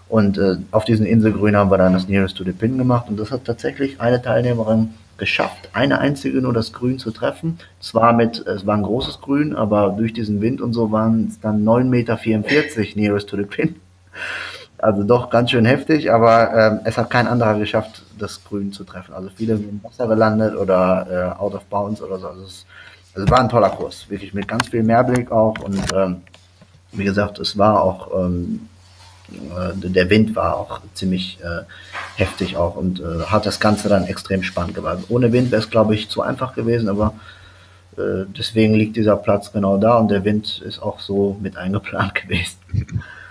[0.09, 3.19] und äh, auf diesen Inselgrün haben wir dann das Nearest to the Pin gemacht und
[3.19, 7.59] das hat tatsächlich eine Teilnehmerin geschafft, eine einzige nur das Grün zu treffen.
[7.81, 11.41] Zwar mit, es war ein großes Grün, aber durch diesen Wind und so waren es
[11.41, 12.19] dann 9,44 Meter
[12.95, 13.77] Nearest to the Pin.
[14.79, 18.85] Also doch ganz schön heftig, aber ähm, es hat kein anderer geschafft, das Grün zu
[18.85, 19.13] treffen.
[19.13, 22.29] Also viele sind im Wasser gelandet oder äh, out of bounds oder so.
[22.29, 22.65] Also es,
[23.15, 26.23] also war ein toller Kurs, wirklich mit ganz viel Mehrblick auch und ähm,
[26.93, 28.78] wie gesagt, es war auch ähm, äh,
[29.31, 31.63] der Wind war auch ziemlich äh,
[32.17, 35.05] heftig auch und äh, hat das Ganze dann extrem spannend gemacht.
[35.09, 37.15] Ohne Wind wäre es, glaube ich, zu einfach gewesen, aber
[37.97, 42.15] äh, deswegen liegt dieser Platz genau da und der Wind ist auch so mit eingeplant
[42.23, 42.59] gewesen.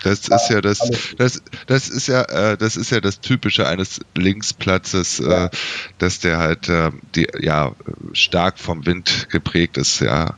[0.04, 0.80] Das ist ja das,
[1.18, 5.46] das, das ist ja, äh, das ist ja das Typische eines Linksplatzes, ja.
[5.46, 5.50] äh,
[5.98, 7.72] dass der halt, äh, die, ja,
[8.14, 10.38] stark vom Wind geprägt ist, ja.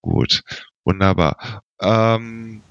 [0.00, 0.42] Gut,
[0.84, 1.62] wunderbar.
[1.80, 2.62] Ähm,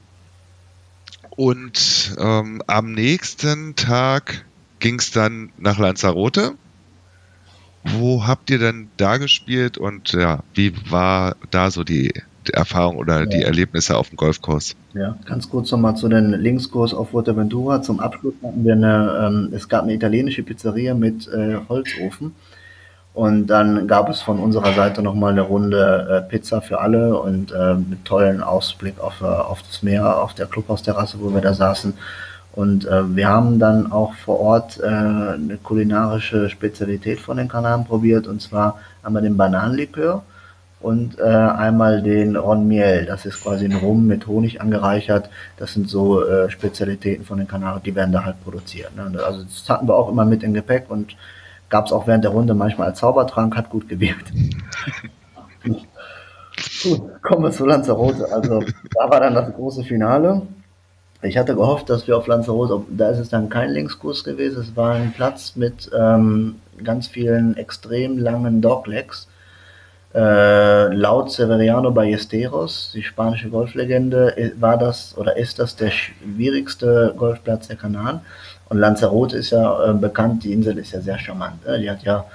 [1.36, 4.46] und ähm, am nächsten Tag
[4.80, 6.54] ging es dann nach Lanzarote.
[7.84, 12.14] Wo habt ihr denn da gespielt und ja, wie war da so die,
[12.48, 13.26] die Erfahrung oder ja.
[13.26, 14.76] die Erlebnisse auf dem Golfkurs?
[14.94, 17.84] Ja, ganz kurz nochmal zu den Linkskurs auf Fuerteventura.
[17.84, 22.34] Zum Abschluss hatten wir eine, ähm, es gab eine italienische Pizzeria mit äh, Holzofen.
[23.16, 27.54] Und dann gab es von unserer Seite nochmal eine Runde äh, Pizza für alle und
[27.54, 31.54] äh, mit tollen Ausblick auf, äh, auf das Meer, auf der Clubhausterrasse, wo wir da
[31.54, 31.94] saßen.
[32.52, 37.86] Und äh, wir haben dann auch vor Ort äh, eine kulinarische Spezialität von den Kanaren
[37.86, 40.24] probiert, und zwar einmal den Bananenlikör
[40.82, 43.06] und äh, einmal den Ron Miel.
[43.06, 45.30] Das ist quasi ein Rum mit Honig angereichert.
[45.56, 48.94] Das sind so äh, Spezialitäten von den Kanaren, die werden da halt produziert.
[48.94, 49.20] Ne?
[49.24, 51.16] Also das hatten wir auch immer mit im Gepäck und
[51.70, 54.32] Gab es auch während der Runde manchmal als Zaubertrank, hat gut gewirkt.
[55.64, 58.32] gut, Kommen wir zu Lanzarote.
[58.32, 60.42] Also da war dann das große Finale.
[61.22, 64.76] Ich hatte gehofft, dass wir auf Lanzarote, da ist es dann kein Linkskurs gewesen, es
[64.76, 69.28] war ein Platz mit ähm, ganz vielen extrem langen Doglegs.
[70.14, 77.68] Äh, laut Severiano Ballesteros, die spanische Golflegende, war das oder ist das der schwierigste Golfplatz
[77.68, 78.22] der Kanaren.
[78.70, 81.66] Und Lanzarote ist ja äh, bekannt, die Insel ist ja sehr charmant.
[81.66, 81.80] Ne?
[81.80, 82.26] Die hat ja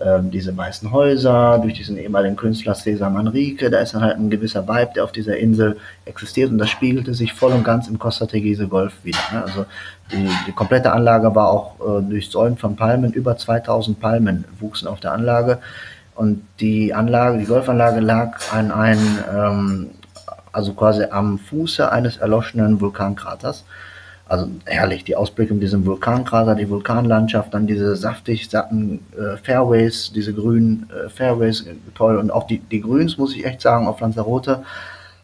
[0.00, 4.30] ähm, diese weißen Häuser, durch diesen ehemaligen Künstler Cesar Manrique, da ist dann halt ein
[4.30, 7.98] gewisser Vibe, der auf dieser Insel existiert und das spiegelte sich voll und ganz im
[7.98, 9.18] Costa Tegese Golf wieder.
[9.32, 9.42] Ne?
[9.42, 9.66] Also
[10.12, 15.00] die, die, komplette Anlage war auch äh, durchsäumt von Palmen, über 2000 Palmen wuchsen auf
[15.00, 15.58] der Anlage
[16.14, 19.90] und die Anlage, die Golfanlage lag an einem, ähm,
[20.52, 23.64] also quasi am Fuße eines erloschenen Vulkankraters.
[24.28, 30.12] Also herrlich, die Ausblicke in diesem Vulkankrater, die Vulkanlandschaft, dann diese saftig satten äh, Fairways,
[30.14, 32.18] diese grünen äh, Fairways, äh, toll.
[32.18, 34.64] Und auch die, die Grüns, muss ich echt sagen, auf Lanzarote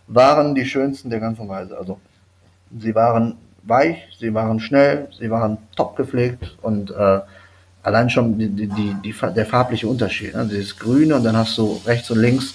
[0.07, 1.77] waren die schönsten der ganzen Reise.
[1.77, 2.01] Also
[2.81, 7.21] sie waren weich, sie waren schnell, sie waren top gepflegt und äh,
[7.83, 10.35] allein schon die, die, die, der farbliche Unterschied.
[10.35, 10.49] Ne?
[10.51, 12.55] Dieses Grüne und dann hast du rechts und links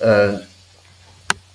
[0.00, 0.34] äh,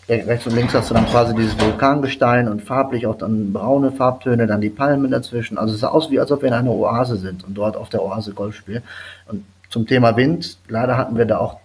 [0.09, 4.47] rechts und links hast du dann quasi dieses Vulkangestein und farblich auch dann braune Farbtöne,
[4.47, 5.57] dann die Palmen dazwischen.
[5.57, 7.89] Also es sah aus wie, als ob wir in einer Oase sind und dort auf
[7.89, 8.83] der Oase Golf spielen.
[9.27, 11.57] Und zum Thema Wind, leider hatten wir da auch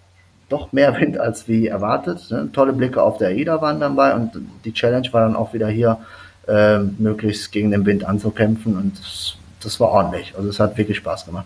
[0.49, 2.29] doch mehr Wind als wie erwartet.
[2.31, 2.49] Ne?
[2.51, 4.31] Tolle Blicke auf der AIDA waren dabei und
[4.65, 5.99] die Challenge war dann auch wieder hier,
[6.47, 10.33] äh, möglichst gegen den Wind anzukämpfen und das, das war ordentlich.
[10.35, 11.45] Also es hat wirklich Spaß gemacht.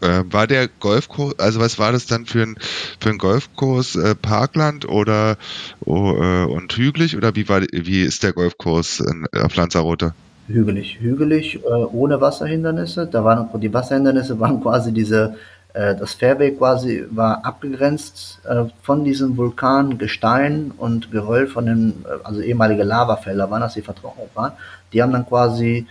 [0.00, 2.56] Äh, war der Golfkurs, also was war das dann für ein,
[3.00, 3.96] für ein Golfkurs?
[3.96, 5.36] Äh, Parkland oder
[5.84, 10.14] oh, äh, und hügelig oder wie war wie ist der Golfkurs in, auf Lanzarote?
[10.46, 13.06] Hügelig, hügelig, äh, ohne Wasserhindernisse.
[13.06, 15.34] Da waren die Wasserhindernisse waren quasi diese,
[15.74, 22.40] äh, das Fairway quasi war abgegrenzt äh, von diesem Vulkangestein und Geröll von den, also
[22.40, 24.52] ehemalige Lavafelder waren das, die vertrocknet waren.
[24.92, 25.86] Die haben dann quasi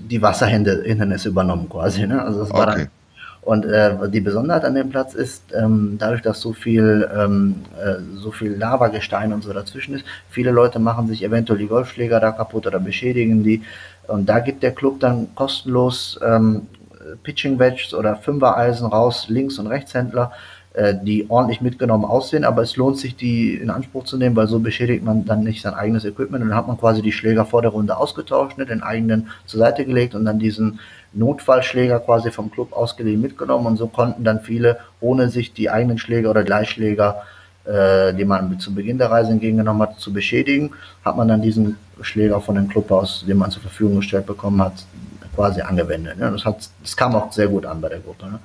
[0.00, 2.06] die Wasserhindernisse übernommen quasi.
[2.06, 2.22] Ne?
[2.22, 2.78] Also das war okay.
[2.78, 2.88] dann,
[3.44, 7.96] und äh, die Besonderheit an dem Platz ist, ähm, dadurch, dass so viel, ähm, äh,
[8.16, 12.32] so viel Lavagestein und so dazwischen ist, viele Leute machen sich eventuell die Golfschläger da
[12.32, 13.62] kaputt oder beschädigen die.
[14.06, 16.68] Und da gibt der Club dann kostenlos ähm,
[17.22, 20.32] Pitching Wedges oder Fünfer-Eisen raus, Links- und Rechtshändler,
[20.74, 24.48] äh, die ordentlich mitgenommen aussehen, aber es lohnt sich, die in Anspruch zu nehmen, weil
[24.48, 27.44] so beschädigt man dann nicht sein eigenes Equipment und dann hat man quasi die Schläger
[27.46, 30.80] vor der Runde ausgetauscht, ne, den eigenen zur Seite gelegt und dann diesen
[31.12, 35.98] Notfallschläger quasi vom Club ausgeliehen mitgenommen und so konnten dann viele, ohne sich die eigenen
[35.98, 37.22] Schläger oder Gleichschläger,
[37.66, 40.72] äh, die man zu Beginn der Reise entgegengenommen hat, zu beschädigen,
[41.04, 44.60] hat man dann diesen Schläger von dem Club aus, den man zur Verfügung gestellt bekommen
[44.60, 44.84] hat,
[45.36, 46.18] quasi angewendet.
[46.18, 46.32] Ne?
[46.32, 48.26] Das, hat, das kam auch sehr gut an bei der Gruppe.
[48.26, 48.40] Ne?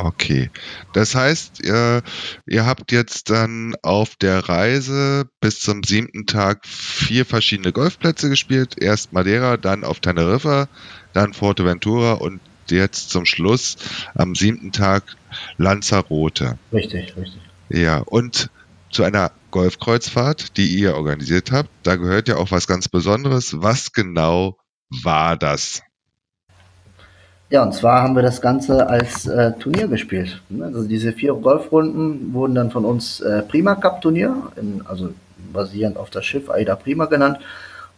[0.00, 0.50] Okay.
[0.92, 2.02] Das heißt, ihr,
[2.46, 8.76] ihr habt jetzt dann auf der Reise bis zum siebten Tag vier verschiedene Golfplätze gespielt.
[8.80, 10.68] Erst Madeira, dann auf Teneriffa,
[11.14, 13.76] dann Forteventura und jetzt zum Schluss
[14.14, 15.16] am siebten Tag
[15.56, 16.58] Lanzarote.
[16.72, 17.40] Richtig, richtig.
[17.68, 18.50] Ja, und
[18.90, 23.60] zu einer Golfkreuzfahrt, die ihr organisiert habt, da gehört ja auch was ganz Besonderes.
[23.62, 24.58] Was genau
[24.90, 25.82] war das?
[27.50, 30.42] Ja, und zwar haben wir das Ganze als äh, Turnier gespielt.
[30.60, 35.10] Also diese vier Golfrunden wurden dann von uns äh, Prima Cup Turnier, in, also
[35.50, 37.38] basierend auf das Schiff AIDA Prima genannt.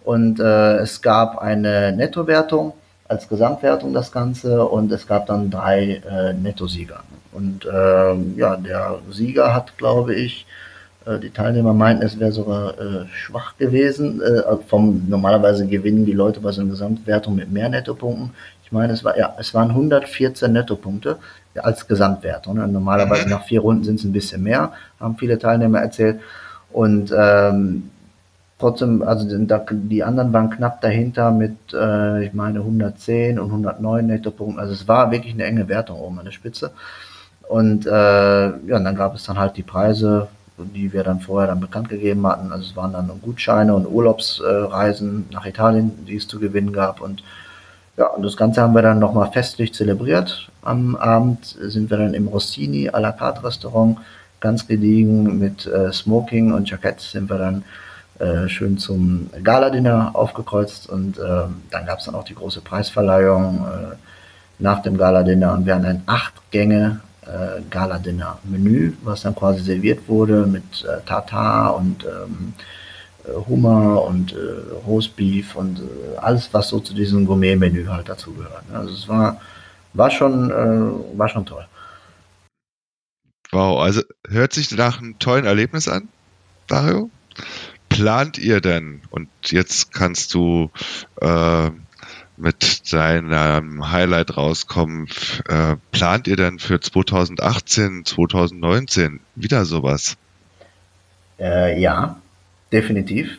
[0.04, 2.74] Und äh, es gab eine Nettowertung
[3.08, 7.00] als Gesamtwertung das Ganze und es gab dann drei äh, Nettosieger.
[7.32, 10.46] Und ähm, ja, der Sieger hat, glaube ich,
[11.06, 14.22] äh, die Teilnehmer meinten, es wäre sogar äh, schwach gewesen.
[14.22, 18.30] Äh, vom, normalerweise gewinnen die Leute bei so einer Gesamtwertung mit mehr Nettopunkten.
[18.70, 21.18] Ich meine, es war ja, es waren 114 Nettopunkte
[21.60, 22.54] als Gesamtwertung.
[22.54, 22.68] Ne?
[22.68, 23.30] Normalerweise mhm.
[23.30, 26.20] nach vier Runden sind es ein bisschen mehr, haben viele Teilnehmer erzählt.
[26.70, 27.90] Und ähm,
[28.60, 34.60] trotzdem, also die anderen waren knapp dahinter mit, äh, ich meine, 110 und 109 Nettopunkten.
[34.60, 36.70] Also es war wirklich eine enge Wertung oben an der Spitze.
[37.48, 41.48] Und äh, ja, und dann gab es dann halt die Preise, die wir dann vorher
[41.48, 42.52] dann bekannt gegeben hatten.
[42.52, 47.00] Also es waren dann Gutscheine und Urlaubsreisen nach Italien, die es zu gewinnen gab.
[47.00, 47.24] Und
[47.96, 50.50] ja, und das Ganze haben wir dann nochmal festlich zelebriert.
[50.62, 53.98] Am Abend sind wir dann im Rossini à la carte Restaurant
[54.40, 57.64] ganz gediegen mit äh, Smoking und Jackett sind wir dann
[58.18, 61.22] äh, schön zum Gala-Dinner aufgekreuzt und äh,
[61.70, 63.96] dann gab es dann auch die große Preisverleihung äh,
[64.58, 70.08] nach dem Gala-Dinner und wir hatten ein acht Gänge äh, Gala-Dinner-Menü, was dann quasi serviert
[70.08, 72.62] wurde mit äh, Tartar und ähm, äh,
[73.48, 74.36] Hummer und äh,
[74.86, 78.64] Roastbeef und äh, alles, was so zu diesem Gourmet-Menü halt dazugehört.
[78.72, 79.40] Also es war,
[79.92, 81.66] war schon, äh, war schon toll.
[83.52, 86.08] Wow, also hört sich nach einem tollen Erlebnis an,
[86.68, 87.10] Dario.
[87.88, 90.70] Plant ihr denn, und jetzt kannst du
[91.20, 91.70] äh,
[92.36, 95.08] mit deinem Highlight rauskommen,
[95.48, 100.16] äh, plant ihr denn für 2018, 2019 wieder sowas?
[101.40, 102.19] Äh, ja,
[102.72, 103.38] definitiv.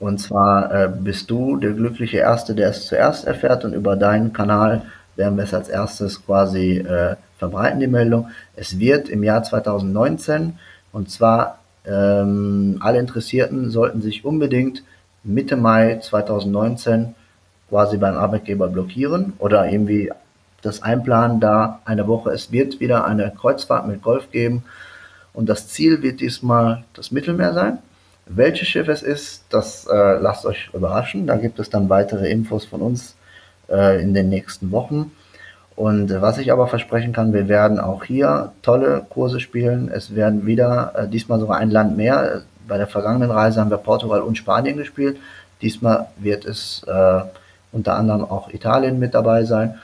[0.00, 4.32] Und zwar äh, bist du der glückliche Erste, der es zuerst erfährt und über deinen
[4.32, 4.82] Kanal
[5.16, 8.28] werden wir es als erstes quasi äh, verbreiten, die Meldung.
[8.54, 10.54] Es wird im Jahr 2019
[10.92, 14.84] und zwar ähm, alle Interessierten sollten sich unbedingt
[15.24, 17.14] Mitte Mai 2019
[17.68, 20.10] quasi beim Arbeitgeber blockieren oder irgendwie
[20.62, 24.64] das einplanen, da eine Woche, es wird wieder eine Kreuzfahrt mit Golf geben
[25.32, 27.78] und das Ziel wird diesmal das Mittelmeer sein.
[28.28, 31.26] Welches Schiff es ist, das äh, lasst euch überraschen.
[31.26, 33.16] Da gibt es dann weitere Infos von uns
[33.70, 35.12] äh, in den nächsten Wochen.
[35.76, 39.90] Und äh, was ich aber versprechen kann, wir werden auch hier tolle Kurse spielen.
[39.92, 42.42] Es werden wieder, äh, diesmal sogar ein Land mehr.
[42.66, 45.16] Bei der vergangenen Reise haben wir Portugal und Spanien gespielt.
[45.62, 47.20] Diesmal wird es äh,
[47.72, 49.78] unter anderem auch Italien mit dabei sein.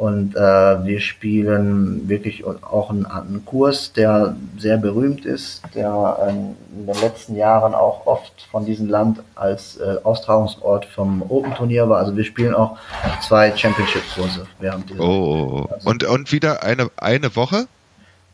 [0.00, 6.56] Und äh, wir spielen wirklich auch einen, einen, Kurs, der sehr berühmt ist, der ähm,
[6.72, 11.98] in den letzten Jahren auch oft von diesem Land als äh, Austragungsort vom Open-Turnier war.
[11.98, 12.78] Also wir spielen auch
[13.20, 15.02] zwei Championship-Kurse während dieser.
[15.02, 15.68] Oh, oh.
[15.84, 17.66] und, und wieder eine, eine Woche?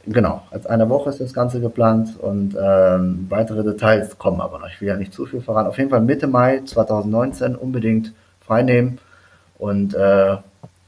[0.06, 4.68] Genau, als eine Woche ist das Ganze geplant und ähm, weitere Details kommen aber noch.
[4.68, 5.68] Ich will ja nicht zu viel verraten.
[5.68, 8.12] Auf jeden Fall Mitte Mai 2019 unbedingt
[8.46, 9.00] freinehmen
[9.58, 10.36] und äh,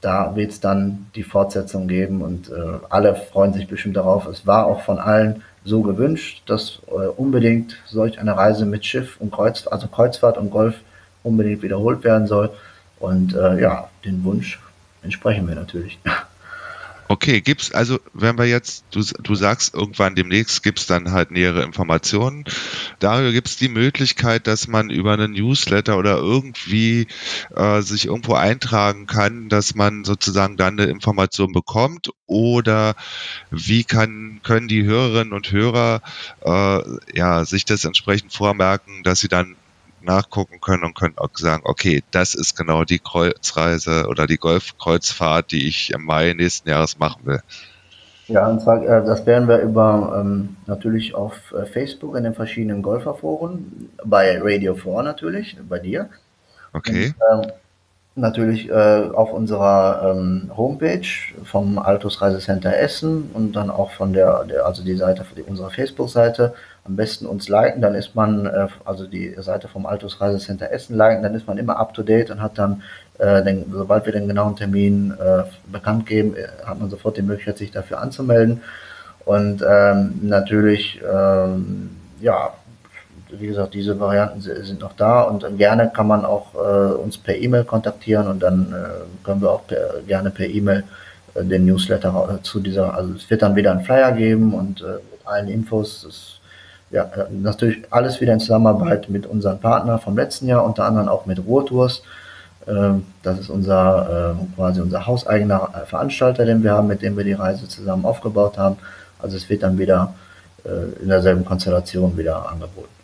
[0.00, 4.26] da wird es dann die Fortsetzung geben und äh, alle freuen sich bestimmt darauf.
[4.26, 9.16] Es war auch von allen so gewünscht, dass äh, unbedingt solch eine Reise mit Schiff
[9.20, 10.76] und Kreuz, also Kreuzfahrt und Golf
[11.24, 12.50] unbedingt wiederholt werden soll.
[13.00, 14.60] Und äh, ja, den Wunsch
[15.02, 15.98] entsprechen wir natürlich.
[17.10, 21.62] Okay, gibt's also, wenn wir jetzt, du, du sagst irgendwann demnächst gibt's dann halt nähere
[21.62, 22.44] Informationen.
[22.98, 27.06] Dario, gibt's die Möglichkeit, dass man über einen Newsletter oder irgendwie
[27.56, 32.10] äh, sich irgendwo eintragen kann, dass man sozusagen dann eine Information bekommt?
[32.26, 32.94] Oder
[33.50, 36.02] wie kann, können die Hörerinnen und Hörer
[36.44, 39.56] äh, ja sich das entsprechend vormerken, dass sie dann
[40.02, 45.52] nachgucken können und können auch sagen, okay, das ist genau die Kreuzreise oder die Golfkreuzfahrt,
[45.52, 47.40] die ich im Mai nächsten Jahres machen will.
[48.28, 52.34] Ja, und zwar, äh, das werden wir über ähm, natürlich auf äh, Facebook in den
[52.34, 56.10] verschiedenen Golferforen, bei Radio 4 natürlich, bei dir.
[56.74, 57.14] Okay.
[57.30, 57.52] Und, äh,
[58.20, 61.06] natürlich äh, auf unserer ähm, Homepage
[61.44, 65.70] vom Altus Reisecenter Essen und dann auch von der, der also die Seite die, unserer
[65.70, 66.54] Facebook-Seite.
[66.84, 70.96] Am besten uns liken, dann ist man äh, also die Seite vom Altus Reisecenter Essen
[70.96, 72.82] liken, dann ist man immer up to date und hat dann
[73.18, 77.22] äh, den, sobald wir den genauen Termin äh, bekannt geben, äh, hat man sofort die
[77.22, 78.62] Möglichkeit sich dafür anzumelden.
[79.24, 82.54] Und ähm, natürlich ähm, ja
[83.30, 87.36] wie gesagt, diese Varianten sind noch da und gerne kann man auch äh, uns per
[87.36, 90.84] E-Mail kontaktieren und dann äh, können wir auch per, gerne per E-Mail
[91.34, 94.94] äh, den Newsletter zu dieser, also es wird dann wieder einen Flyer geben und äh,
[95.10, 96.02] mit allen Infos.
[96.04, 96.34] Das,
[96.90, 101.08] ja, äh, natürlich alles wieder in Zusammenarbeit mit unseren Partnern vom letzten Jahr, unter anderem
[101.08, 102.02] auch mit Ruhrtours.
[102.66, 107.24] Ähm, das ist unser äh, quasi unser hauseigener Veranstalter, den wir haben, mit dem wir
[107.24, 108.76] die Reise zusammen aufgebaut haben.
[109.18, 110.14] Also es wird dann wieder
[111.00, 112.97] in derselben Konstellation wieder angeboten.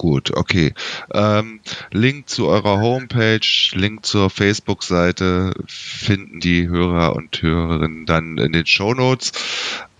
[0.00, 0.72] Gut, okay.
[1.12, 1.60] Ähm,
[1.90, 8.64] Link zu eurer Homepage, Link zur Facebook-Seite finden die Hörer und Hörerinnen dann in den
[8.64, 9.32] Show Notes.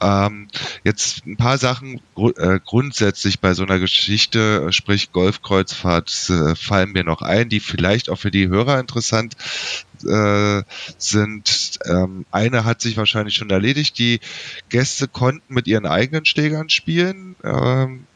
[0.00, 0.48] Ähm,
[0.84, 6.92] jetzt ein paar Sachen gru äh, grundsätzlich bei so einer Geschichte, sprich Golfkreuzfahrt, äh, fallen
[6.92, 9.36] mir noch ein, die vielleicht auch für die Hörer interessant
[10.06, 10.62] äh,
[10.96, 11.78] sind.
[11.84, 13.98] Ähm, eine hat sich wahrscheinlich schon erledigt.
[13.98, 14.20] Die
[14.70, 17.36] Gäste konnten mit ihren eigenen Schlägern spielen.
[17.44, 18.06] Ähm,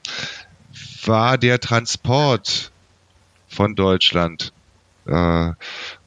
[1.09, 2.73] war der Transport
[3.49, 4.53] von Deutschland
[5.07, 5.51] äh,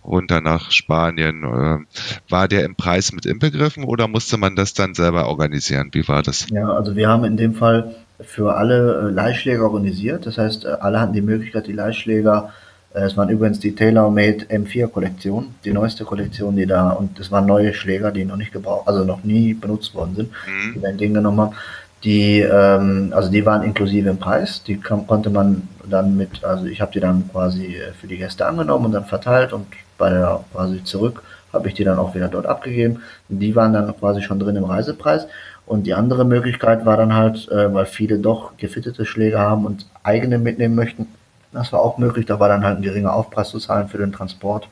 [0.03, 4.93] runter nach Spanien, äh, war der im Preis mit inbegriffen oder musste man das dann
[4.93, 5.89] selber organisieren?
[5.91, 6.47] Wie war das?
[6.49, 10.25] Ja, also wir haben in dem Fall für alle äh, Leihschläger organisiert.
[10.25, 12.51] Das heißt, äh, alle hatten die Möglichkeit, die Leihschläger
[12.93, 17.45] äh, es waren übrigens die TaylorMade M4-Kollektion, die neueste Kollektion, die da, und es waren
[17.45, 20.73] neue Schläger, die noch nicht gebraucht, also noch nie benutzt worden sind, mhm.
[20.73, 21.55] die wir entgegengenommen haben.
[22.03, 24.63] Die, ähm, also die waren inklusive im Preis.
[24.63, 28.17] Die kam, konnte man dann mit, also ich habe die dann quasi äh, für die
[28.17, 29.67] Gäste angenommen und dann verteilt und
[29.97, 31.23] bei der quasi zurück
[31.53, 33.01] habe ich die dann auch wieder dort abgegeben.
[33.29, 35.27] Die waren dann quasi schon drin im Reisepreis.
[35.65, 39.85] Und die andere Möglichkeit war dann halt, äh, weil viele doch gefittete Schläge haben und
[40.03, 41.07] eigene mitnehmen möchten,
[41.51, 42.25] das war auch möglich.
[42.25, 44.67] Da war dann halt ein geringer Aufpreis zu zahlen für den Transport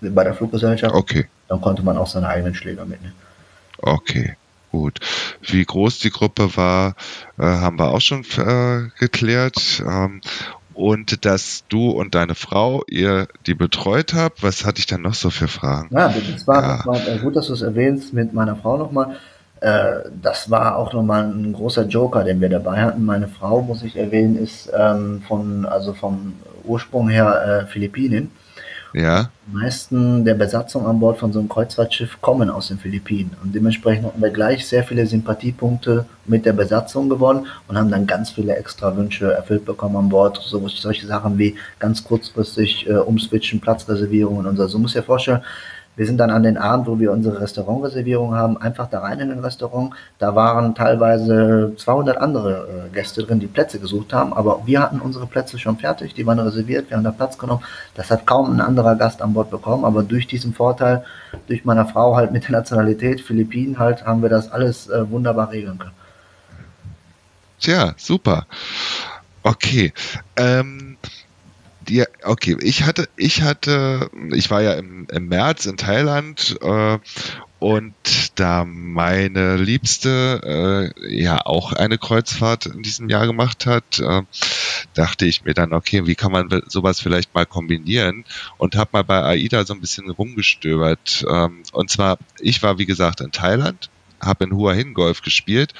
[0.00, 0.94] bei der Fluggesellschaft.
[0.94, 1.26] Okay.
[1.48, 3.14] Dann konnte man auch seine eigenen Schläger mitnehmen.
[3.78, 4.36] Okay.
[4.70, 5.00] Gut.
[5.42, 6.94] Wie groß die Gruppe war,
[7.38, 9.82] äh, haben wir auch schon äh, geklärt.
[9.86, 10.20] Ähm,
[10.74, 14.42] und dass du und deine Frau ihr die betreut habt.
[14.42, 15.94] Was hatte ich dann noch so für Fragen?
[15.94, 16.76] Ja, das war, ja.
[16.78, 19.16] das war äh, gut, dass du es erwähnst mit meiner Frau nochmal.
[19.60, 23.04] Äh, das war auch nochmal ein großer Joker, den wir dabei hatten.
[23.04, 28.30] Meine Frau, muss ich erwähnen, ist ähm, von, also vom Ursprung her äh, Philippinin.
[28.92, 29.30] Ja.
[29.46, 33.36] Die meisten der Besatzung an Bord von so einem Kreuzfahrtschiff kommen aus den Philippinen.
[33.42, 38.06] Und dementsprechend hatten wir gleich sehr viele Sympathiepunkte mit der Besatzung gewonnen und haben dann
[38.06, 40.40] ganz viele extra Wünsche erfüllt bekommen an Bord.
[40.42, 44.66] So, solche Sachen wie ganz kurzfristig äh, umswitchen, Platzreservierungen und so.
[44.66, 45.42] So muss ich dir vorstellen,
[46.00, 49.30] wir sind dann an den Abend, wo wir unsere Restaurantreservierung haben, einfach da rein in
[49.30, 49.92] ein Restaurant.
[50.18, 54.98] Da waren teilweise 200 andere äh, Gäste drin, die Plätze gesucht haben, aber wir hatten
[54.98, 57.62] unsere Plätze schon fertig, die waren reserviert, wir haben da Platz genommen.
[57.96, 61.04] Das hat kaum ein anderer Gast an Bord bekommen, aber durch diesen Vorteil,
[61.48, 65.50] durch meine Frau halt mit der Nationalität, Philippinen halt, haben wir das alles äh, wunderbar
[65.50, 65.92] regeln können.
[67.58, 68.46] Tja, super.
[69.42, 69.92] Okay.
[70.36, 70.96] Ähm
[71.90, 76.98] ja, okay, ich hatte, ich hatte, ich war ja im, im März in Thailand äh,
[77.58, 77.94] und
[78.38, 84.22] da meine Liebste äh, ja auch eine Kreuzfahrt in diesem Jahr gemacht hat, äh,
[84.94, 88.24] dachte ich mir dann, okay, wie kann man sowas vielleicht mal kombinieren
[88.56, 91.26] und habe mal bei AIDA so ein bisschen rumgestöbert.
[91.28, 95.74] Ähm, und zwar, ich war wie gesagt in Thailand, habe in Hua Hin Golf gespielt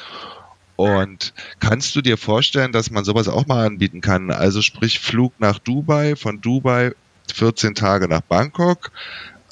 [0.81, 4.31] und kannst du dir vorstellen, dass man sowas auch mal anbieten kann?
[4.31, 6.93] Also sprich Flug nach Dubai, von Dubai
[7.35, 8.91] 14 Tage nach Bangkok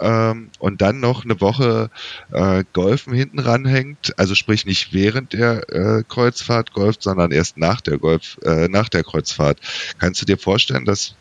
[0.01, 1.91] ähm, und dann noch eine Woche
[2.33, 4.18] äh, Golfen hinten ranhängt.
[4.18, 8.89] Also sprich nicht während der äh, Kreuzfahrt golft, sondern erst nach der Golf, äh, nach
[8.89, 9.59] der Kreuzfahrt.
[9.99, 11.14] Kannst du dir vorstellen, dass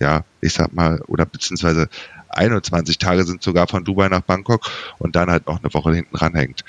[0.00, 1.88] ja, ich sag mal, oder beziehungsweise
[2.30, 6.16] 21 Tage sind sogar von Dubai nach Bangkok und dann halt noch eine Woche hinten
[6.16, 6.64] ranhängt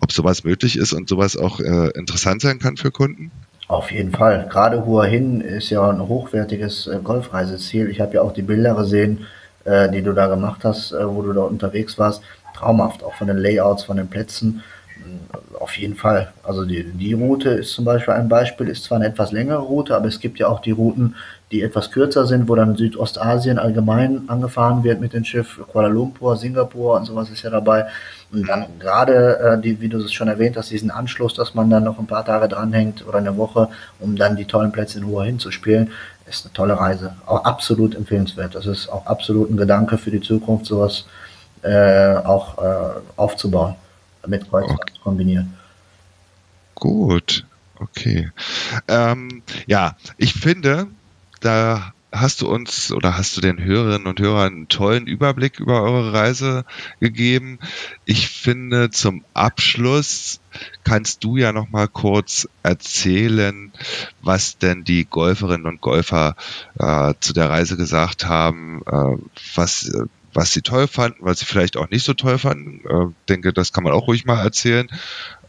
[0.00, 3.30] ob sowas möglich ist und sowas auch äh, interessant sein kann für Kunden?
[3.68, 4.48] Auf jeden Fall.
[4.50, 7.88] Gerade Hua Hin ist ja ein hochwertiges äh, Golfreiseziel.
[7.88, 9.26] Ich habe ja auch die Bilder gesehen,
[9.64, 12.22] äh, die du da gemacht hast, äh, wo du da unterwegs warst.
[12.56, 14.62] Traumhaft, auch von den Layouts, von den Plätzen.
[15.58, 16.32] Auf jeden Fall.
[16.42, 19.94] Also die, die Route ist zum Beispiel ein Beispiel, ist zwar eine etwas längere Route,
[19.94, 21.14] aber es gibt ja auch die Routen,
[21.52, 25.60] die etwas kürzer sind, wo dann Südostasien allgemein angefahren wird mit dem Schiff.
[25.68, 27.86] Kuala Lumpur, Singapur und sowas ist ja dabei.
[28.32, 31.68] Und dann gerade, äh, die, wie du es schon erwähnt hast, diesen Anschluss, dass man
[31.68, 33.68] dann noch ein paar Tage dranhängt oder eine Woche,
[33.98, 35.90] um dann die tollen Plätze in Ruhe hinzuspielen,
[36.28, 37.16] ist eine tolle Reise.
[37.26, 38.54] Auch absolut empfehlenswert.
[38.54, 41.06] Das ist auch absolut ein Gedanke für die Zukunft, sowas
[41.62, 43.74] äh, auch äh, aufzubauen,
[44.26, 45.00] mit Kreuzfahrt okay.
[45.02, 45.56] kombinieren.
[46.76, 47.44] Gut,
[47.78, 48.30] okay.
[48.88, 50.86] Ähm, ja, ich finde,
[51.40, 55.82] da hast du uns oder hast du den Hörerinnen und Hörern einen tollen Überblick über
[55.82, 56.64] eure Reise
[56.98, 57.58] gegeben.
[58.04, 60.40] Ich finde, zum Abschluss
[60.84, 63.72] kannst du ja noch mal kurz erzählen,
[64.22, 66.34] was denn die Golferinnen und Golfer
[66.78, 69.16] äh, zu der Reise gesagt haben, äh,
[69.54, 69.92] was
[70.32, 72.80] was sie toll fanden, was sie vielleicht auch nicht so toll fanden.
[72.88, 74.88] Äh, denke, das kann man auch ruhig mal erzählen.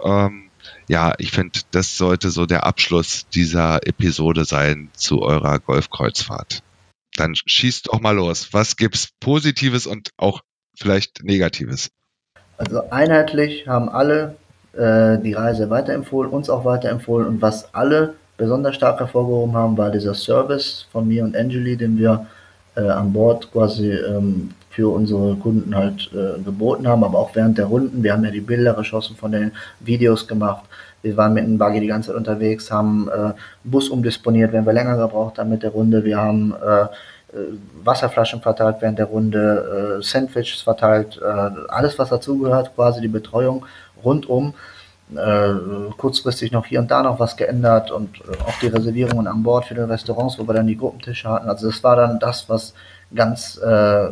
[0.04, 0.51] Ähm,
[0.92, 6.64] ja, ich finde, das sollte so der Abschluss dieser Episode sein zu eurer Golfkreuzfahrt.
[7.16, 8.50] Dann schießt doch mal los.
[8.52, 10.42] Was gibt's Positives und auch
[10.78, 11.92] vielleicht Negatives?
[12.58, 14.36] Also einheitlich haben alle
[14.74, 19.92] äh, die Reise weiterempfohlen, uns auch weiterempfohlen und was alle besonders stark hervorgehoben haben, war
[19.92, 22.28] dieser Service von mir und Angeli, den wir
[22.76, 27.58] äh, an Bord quasi ähm, für unsere Kunden halt äh, geboten haben, aber auch während
[27.58, 28.04] der Runden.
[28.04, 29.52] Wir haben ja die Bilder geschossen von den
[29.82, 30.64] Videos gemacht.
[31.02, 34.74] Wir waren mit dem Buggy die ganze Zeit unterwegs, haben äh, Bus umdisponiert, wenn wir
[34.74, 36.04] länger gebraucht haben mit der Runde.
[36.06, 36.88] Wir haben äh, äh
[37.84, 41.26] Wasserflaschen verteilt während der Runde, äh, Sandwiches verteilt, äh,
[41.70, 43.66] alles was dazugehört, quasi die Betreuung
[44.04, 44.54] rundum.
[45.14, 49.44] Äh, kurzfristig noch hier und da noch was geändert und äh, auch die Reservierungen an
[49.44, 51.50] Bord für die Restaurants, wo wir dann die Gruppentische hatten.
[51.50, 52.74] Also das war dann das, was
[53.14, 54.10] ganz, äh,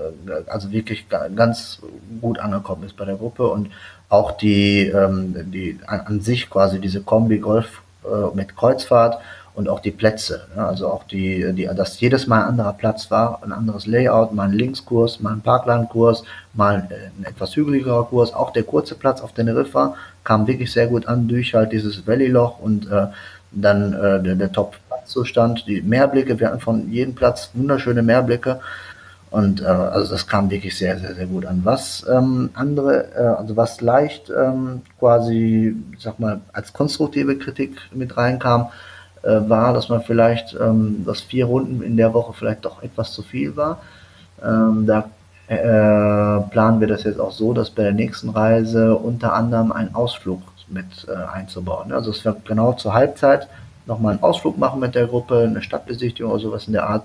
[0.47, 1.80] also wirklich ganz
[2.22, 3.70] gut angekommen ist bei der Gruppe und
[4.10, 9.20] auch die, ähm, die an, sich quasi diese Kombi Golf äh, mit Kreuzfahrt
[9.56, 10.47] und auch die Plätze.
[10.56, 10.66] Ne?
[10.66, 14.45] Also auch die, die, dass jedes Mal ein anderer Platz war, ein anderes Layout, mal
[14.47, 16.24] ein Linkskurs, mal ein Parklandkurs,
[16.54, 18.34] mal ein etwas hügeligerer Kurs.
[18.34, 22.60] Auch der kurze Platz auf Teneriffa kam wirklich sehr gut an durch halt dieses Valley-Loch
[22.60, 23.08] und äh,
[23.52, 28.60] dann äh, der, der Top-Platzzustand, die Mehrblicke, wir hatten von jedem Platz wunderschöne Mehrblicke.
[29.32, 31.62] Und äh, also das kam wirklich sehr, sehr, sehr gut an.
[31.64, 38.18] Was ähm, andere, äh, also was leicht ähm, quasi, sag mal, als konstruktive Kritik mit
[38.18, 38.70] reinkam,
[39.22, 43.14] äh, war, dass man vielleicht, ähm, dass vier Runden in der Woche vielleicht doch etwas
[43.14, 43.82] zu viel war.
[44.44, 45.10] Ähm, da
[45.48, 49.94] äh, planen wir das jetzt auch so, dass bei der nächsten Reise unter anderem ein
[49.94, 51.92] Ausflug mit äh, einzubauen.
[51.92, 53.48] Also es wird genau zur Halbzeit
[53.86, 57.04] nochmal einen Ausflug machen mit der Gruppe, eine Stadtbesichtigung oder sowas in der Art,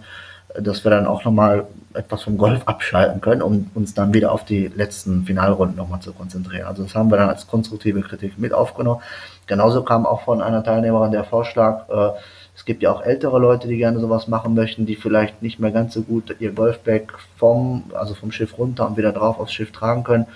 [0.54, 4.44] dass wir dann auch nochmal etwas vom Golf abschalten können, um uns dann wieder auf
[4.44, 6.66] die letzten Finalrunden nochmal zu konzentrieren.
[6.66, 9.00] Also das haben wir dann als konstruktive Kritik mit aufgenommen.
[9.46, 12.10] Genauso kam auch von einer Teilnehmerin der Vorschlag, äh,
[12.56, 15.72] es gibt ja auch ältere Leute, die gerne sowas machen möchten, die vielleicht nicht mehr
[15.72, 19.72] ganz so gut ihr Golfbag vom, also vom Schiff runter und wieder drauf aufs Schiff
[19.72, 20.26] tragen können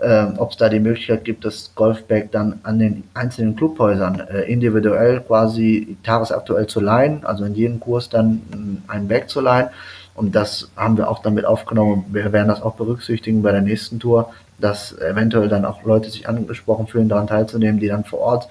[0.00, 4.42] äh, ob es da die Möglichkeit gibt, das Golfbag dann an den einzelnen Clubhäusern äh,
[4.42, 9.68] individuell quasi tagesaktuell zu leihen, also in jedem Kurs dann ein Bag zu leihen.
[10.14, 12.04] Und das haben wir auch damit aufgenommen.
[12.10, 16.28] Wir werden das auch berücksichtigen bei der nächsten Tour, dass eventuell dann auch Leute sich
[16.28, 18.48] angesprochen fühlen, daran teilzunehmen, die dann vor Ort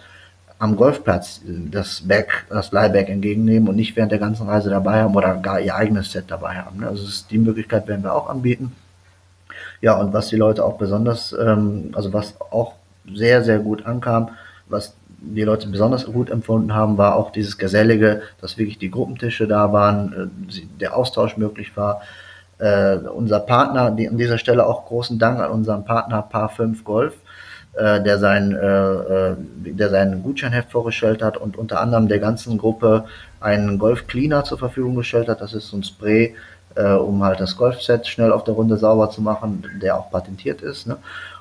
[0.59, 5.15] am Golfplatz das Bag, das Leihbag entgegennehmen und nicht während der ganzen Reise dabei haben
[5.15, 6.83] oder gar ihr eigenes Set dabei haben.
[6.83, 8.73] Also die Möglichkeit werden wir auch anbieten.
[9.81, 12.73] Ja, und was die Leute auch besonders, ähm, also was auch
[13.13, 14.29] sehr, sehr gut ankam,
[14.67, 19.47] was die Leute besonders gut empfunden haben, war auch dieses Gesellige, dass wirklich die Gruppentische
[19.47, 20.13] da waren,
[20.49, 22.01] äh, der Austausch möglich war.
[22.59, 26.83] Äh, unser Partner, die, an dieser Stelle auch großen Dank an unseren Partner Paar 5
[26.83, 27.13] Golf,
[27.73, 32.57] äh, der, sein, äh, äh, der seinen Gutscheinheft vorgestellt hat und unter anderem der ganzen
[32.57, 33.05] Gruppe
[33.39, 35.41] einen Golf Cleaner zur Verfügung gestellt hat.
[35.41, 36.33] Das ist so ein Spray,
[36.75, 40.61] äh, um halt das Golfset schnell auf der Runde sauber zu machen, der auch patentiert
[40.61, 40.87] ist.
[40.87, 40.97] Ne?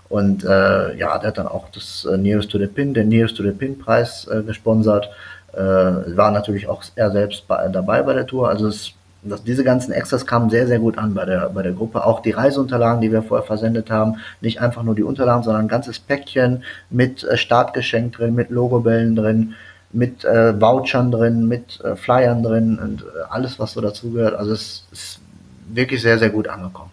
[0.09, 3.37] Und äh, ja, der hat dann auch das äh, Nearest to the Pin, den Nearest
[3.37, 5.09] to the Pin Preis äh, gesponsert.
[5.53, 8.49] Äh, war natürlich auch er selbst bei, dabei bei der Tour.
[8.49, 11.73] Also es, das, diese ganzen Extras kamen sehr, sehr gut an bei der, bei der
[11.73, 12.05] Gruppe.
[12.05, 14.17] Auch die Reiseunterlagen, die wir vorher versendet haben.
[14.41, 19.17] Nicht einfach nur die Unterlagen, sondern ein ganzes Päckchen mit äh, Startgeschenk drin, mit Logobällen
[19.17, 19.55] drin,
[19.97, 24.35] mit äh, Vouchern drin, mit äh, Flyern drin und äh, alles, was so dazugehört.
[24.35, 25.21] Also es ist
[25.69, 26.91] wirklich sehr, sehr gut angekommen.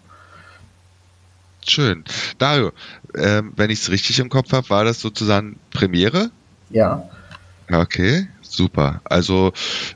[1.66, 2.04] Schön.
[2.38, 2.72] Dario,
[3.14, 6.30] ähm, wenn ich es richtig im Kopf habe, war das sozusagen Premiere?
[6.70, 7.08] Ja.
[7.70, 9.00] Okay, super.
[9.04, 9.52] Also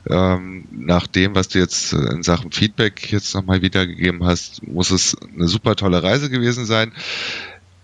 [0.07, 5.15] ähm, nach dem, was du jetzt in Sachen Feedback jetzt nochmal wiedergegeben hast, muss es
[5.35, 6.91] eine super tolle Reise gewesen sein.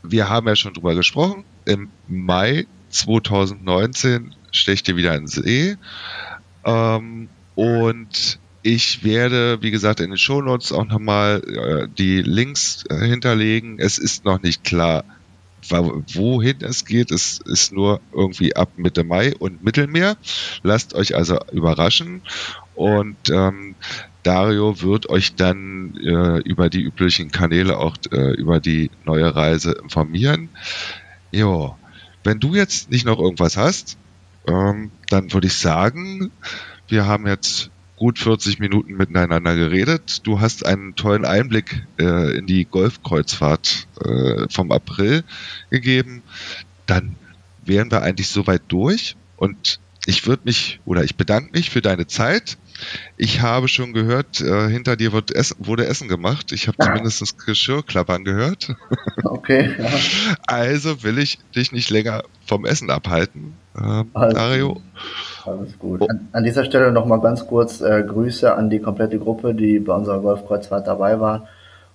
[0.03, 1.43] Wir haben ja schon drüber gesprochen.
[1.65, 5.77] Im Mai 2019 stecht ihr wieder in See.
[6.65, 13.05] Ähm, und ich werde, wie gesagt, in den Shownotes auch nochmal äh, die Links äh,
[13.05, 13.77] hinterlegen.
[13.79, 15.03] Es ist noch nicht klar,
[15.69, 17.11] wohin es geht.
[17.11, 20.17] Es ist nur irgendwie ab Mitte Mai und Mittelmeer.
[20.63, 22.21] Lasst euch also überraschen.
[22.73, 23.75] Und ähm,
[24.23, 29.73] Dario wird euch dann äh, über die üblichen Kanäle auch äh, über die neue Reise
[29.73, 30.49] informieren.
[31.31, 31.75] Jo,
[32.23, 33.97] wenn du jetzt nicht noch irgendwas hast,
[34.47, 36.31] ähm, dann würde ich sagen,
[36.87, 40.25] wir haben jetzt gut 40 Minuten miteinander geredet.
[40.27, 45.23] Du hast einen tollen Einblick äh, in die Golfkreuzfahrt äh, vom April
[45.69, 46.21] gegeben.
[46.85, 47.15] Dann
[47.63, 52.07] wären wir eigentlich soweit durch und ich würde mich oder ich bedanke mich für deine
[52.07, 52.57] Zeit.
[53.17, 56.51] Ich habe schon gehört, äh, hinter dir wird Essen, wurde Essen gemacht.
[56.51, 58.75] Ich habe zumindest das Geschirrklappern gehört.
[59.23, 59.75] Okay.
[59.77, 59.89] Ja.
[60.47, 64.81] Also will ich dich nicht länger vom Essen abhalten, äh, also, Dario.
[65.45, 66.01] Alles gut.
[66.09, 69.93] An, an dieser Stelle nochmal ganz kurz äh, Grüße an die komplette Gruppe, die bei
[69.93, 71.47] unserer Golfkreuzfahrt dabei war.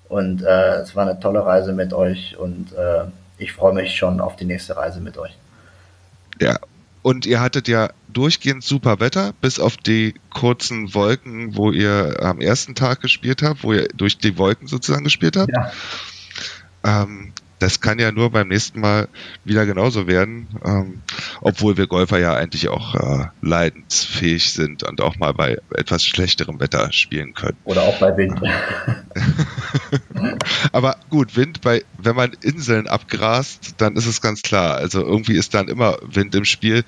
[0.08, 3.04] Und äh, es war eine tolle Reise mit euch und äh,
[3.38, 5.36] ich freue mich schon auf die nächste Reise mit euch.
[6.40, 6.56] Ja,
[7.02, 12.40] und ihr hattet ja durchgehend super Wetter, bis auf die kurzen Wolken, wo ihr am
[12.40, 15.52] ersten Tag gespielt habt, wo ihr durch die Wolken sozusagen gespielt habt.
[15.52, 15.72] Ja.
[17.02, 19.08] Ähm, das kann ja nur beim nächsten Mal
[19.44, 21.02] wieder genauso werden, ähm,
[21.42, 26.58] obwohl wir Golfer ja eigentlich auch äh, leidensfähig sind und auch mal bei etwas schlechterem
[26.58, 27.58] Wetter spielen können.
[27.64, 28.40] Oder auch bei Wind.
[30.72, 34.76] Aber gut, Wind bei, wenn man Inseln abgrast, dann ist es ganz klar.
[34.76, 36.84] Also irgendwie ist dann immer Wind im Spiel.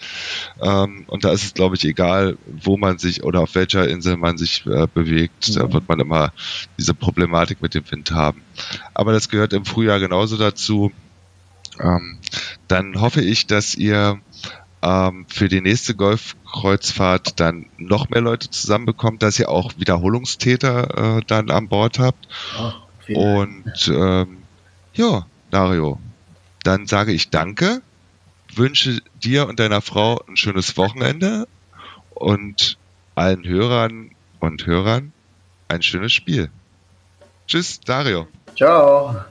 [0.60, 4.16] Ähm, und da ist es, glaube ich, egal, wo man sich oder auf welcher Insel
[4.16, 5.50] man sich äh, bewegt.
[5.50, 5.54] Mhm.
[5.54, 6.32] Da wird man immer
[6.78, 8.42] diese Problematik mit dem Wind haben.
[8.94, 10.61] Aber das gehört im Frühjahr genauso dazu.
[11.80, 12.18] Ähm,
[12.68, 14.20] dann hoffe ich, dass ihr
[14.82, 21.22] ähm, für die nächste Golfkreuzfahrt dann noch mehr Leute zusammenbekommt, dass ihr auch Wiederholungstäter äh,
[21.26, 22.28] dann an Bord habt.
[22.58, 22.72] Oh,
[23.14, 24.38] Und ähm,
[24.94, 26.00] ja, Dario,
[26.64, 27.82] dann sage ich danke,
[28.54, 31.46] wünsche dir und deiner Frau ein schönes Wochenende
[32.14, 32.76] und
[33.14, 34.10] allen Hörern
[34.40, 35.12] und Hörern
[35.68, 36.50] ein schönes Spiel.
[37.46, 38.28] Tschüss, Dario.
[38.56, 39.24] Ciao.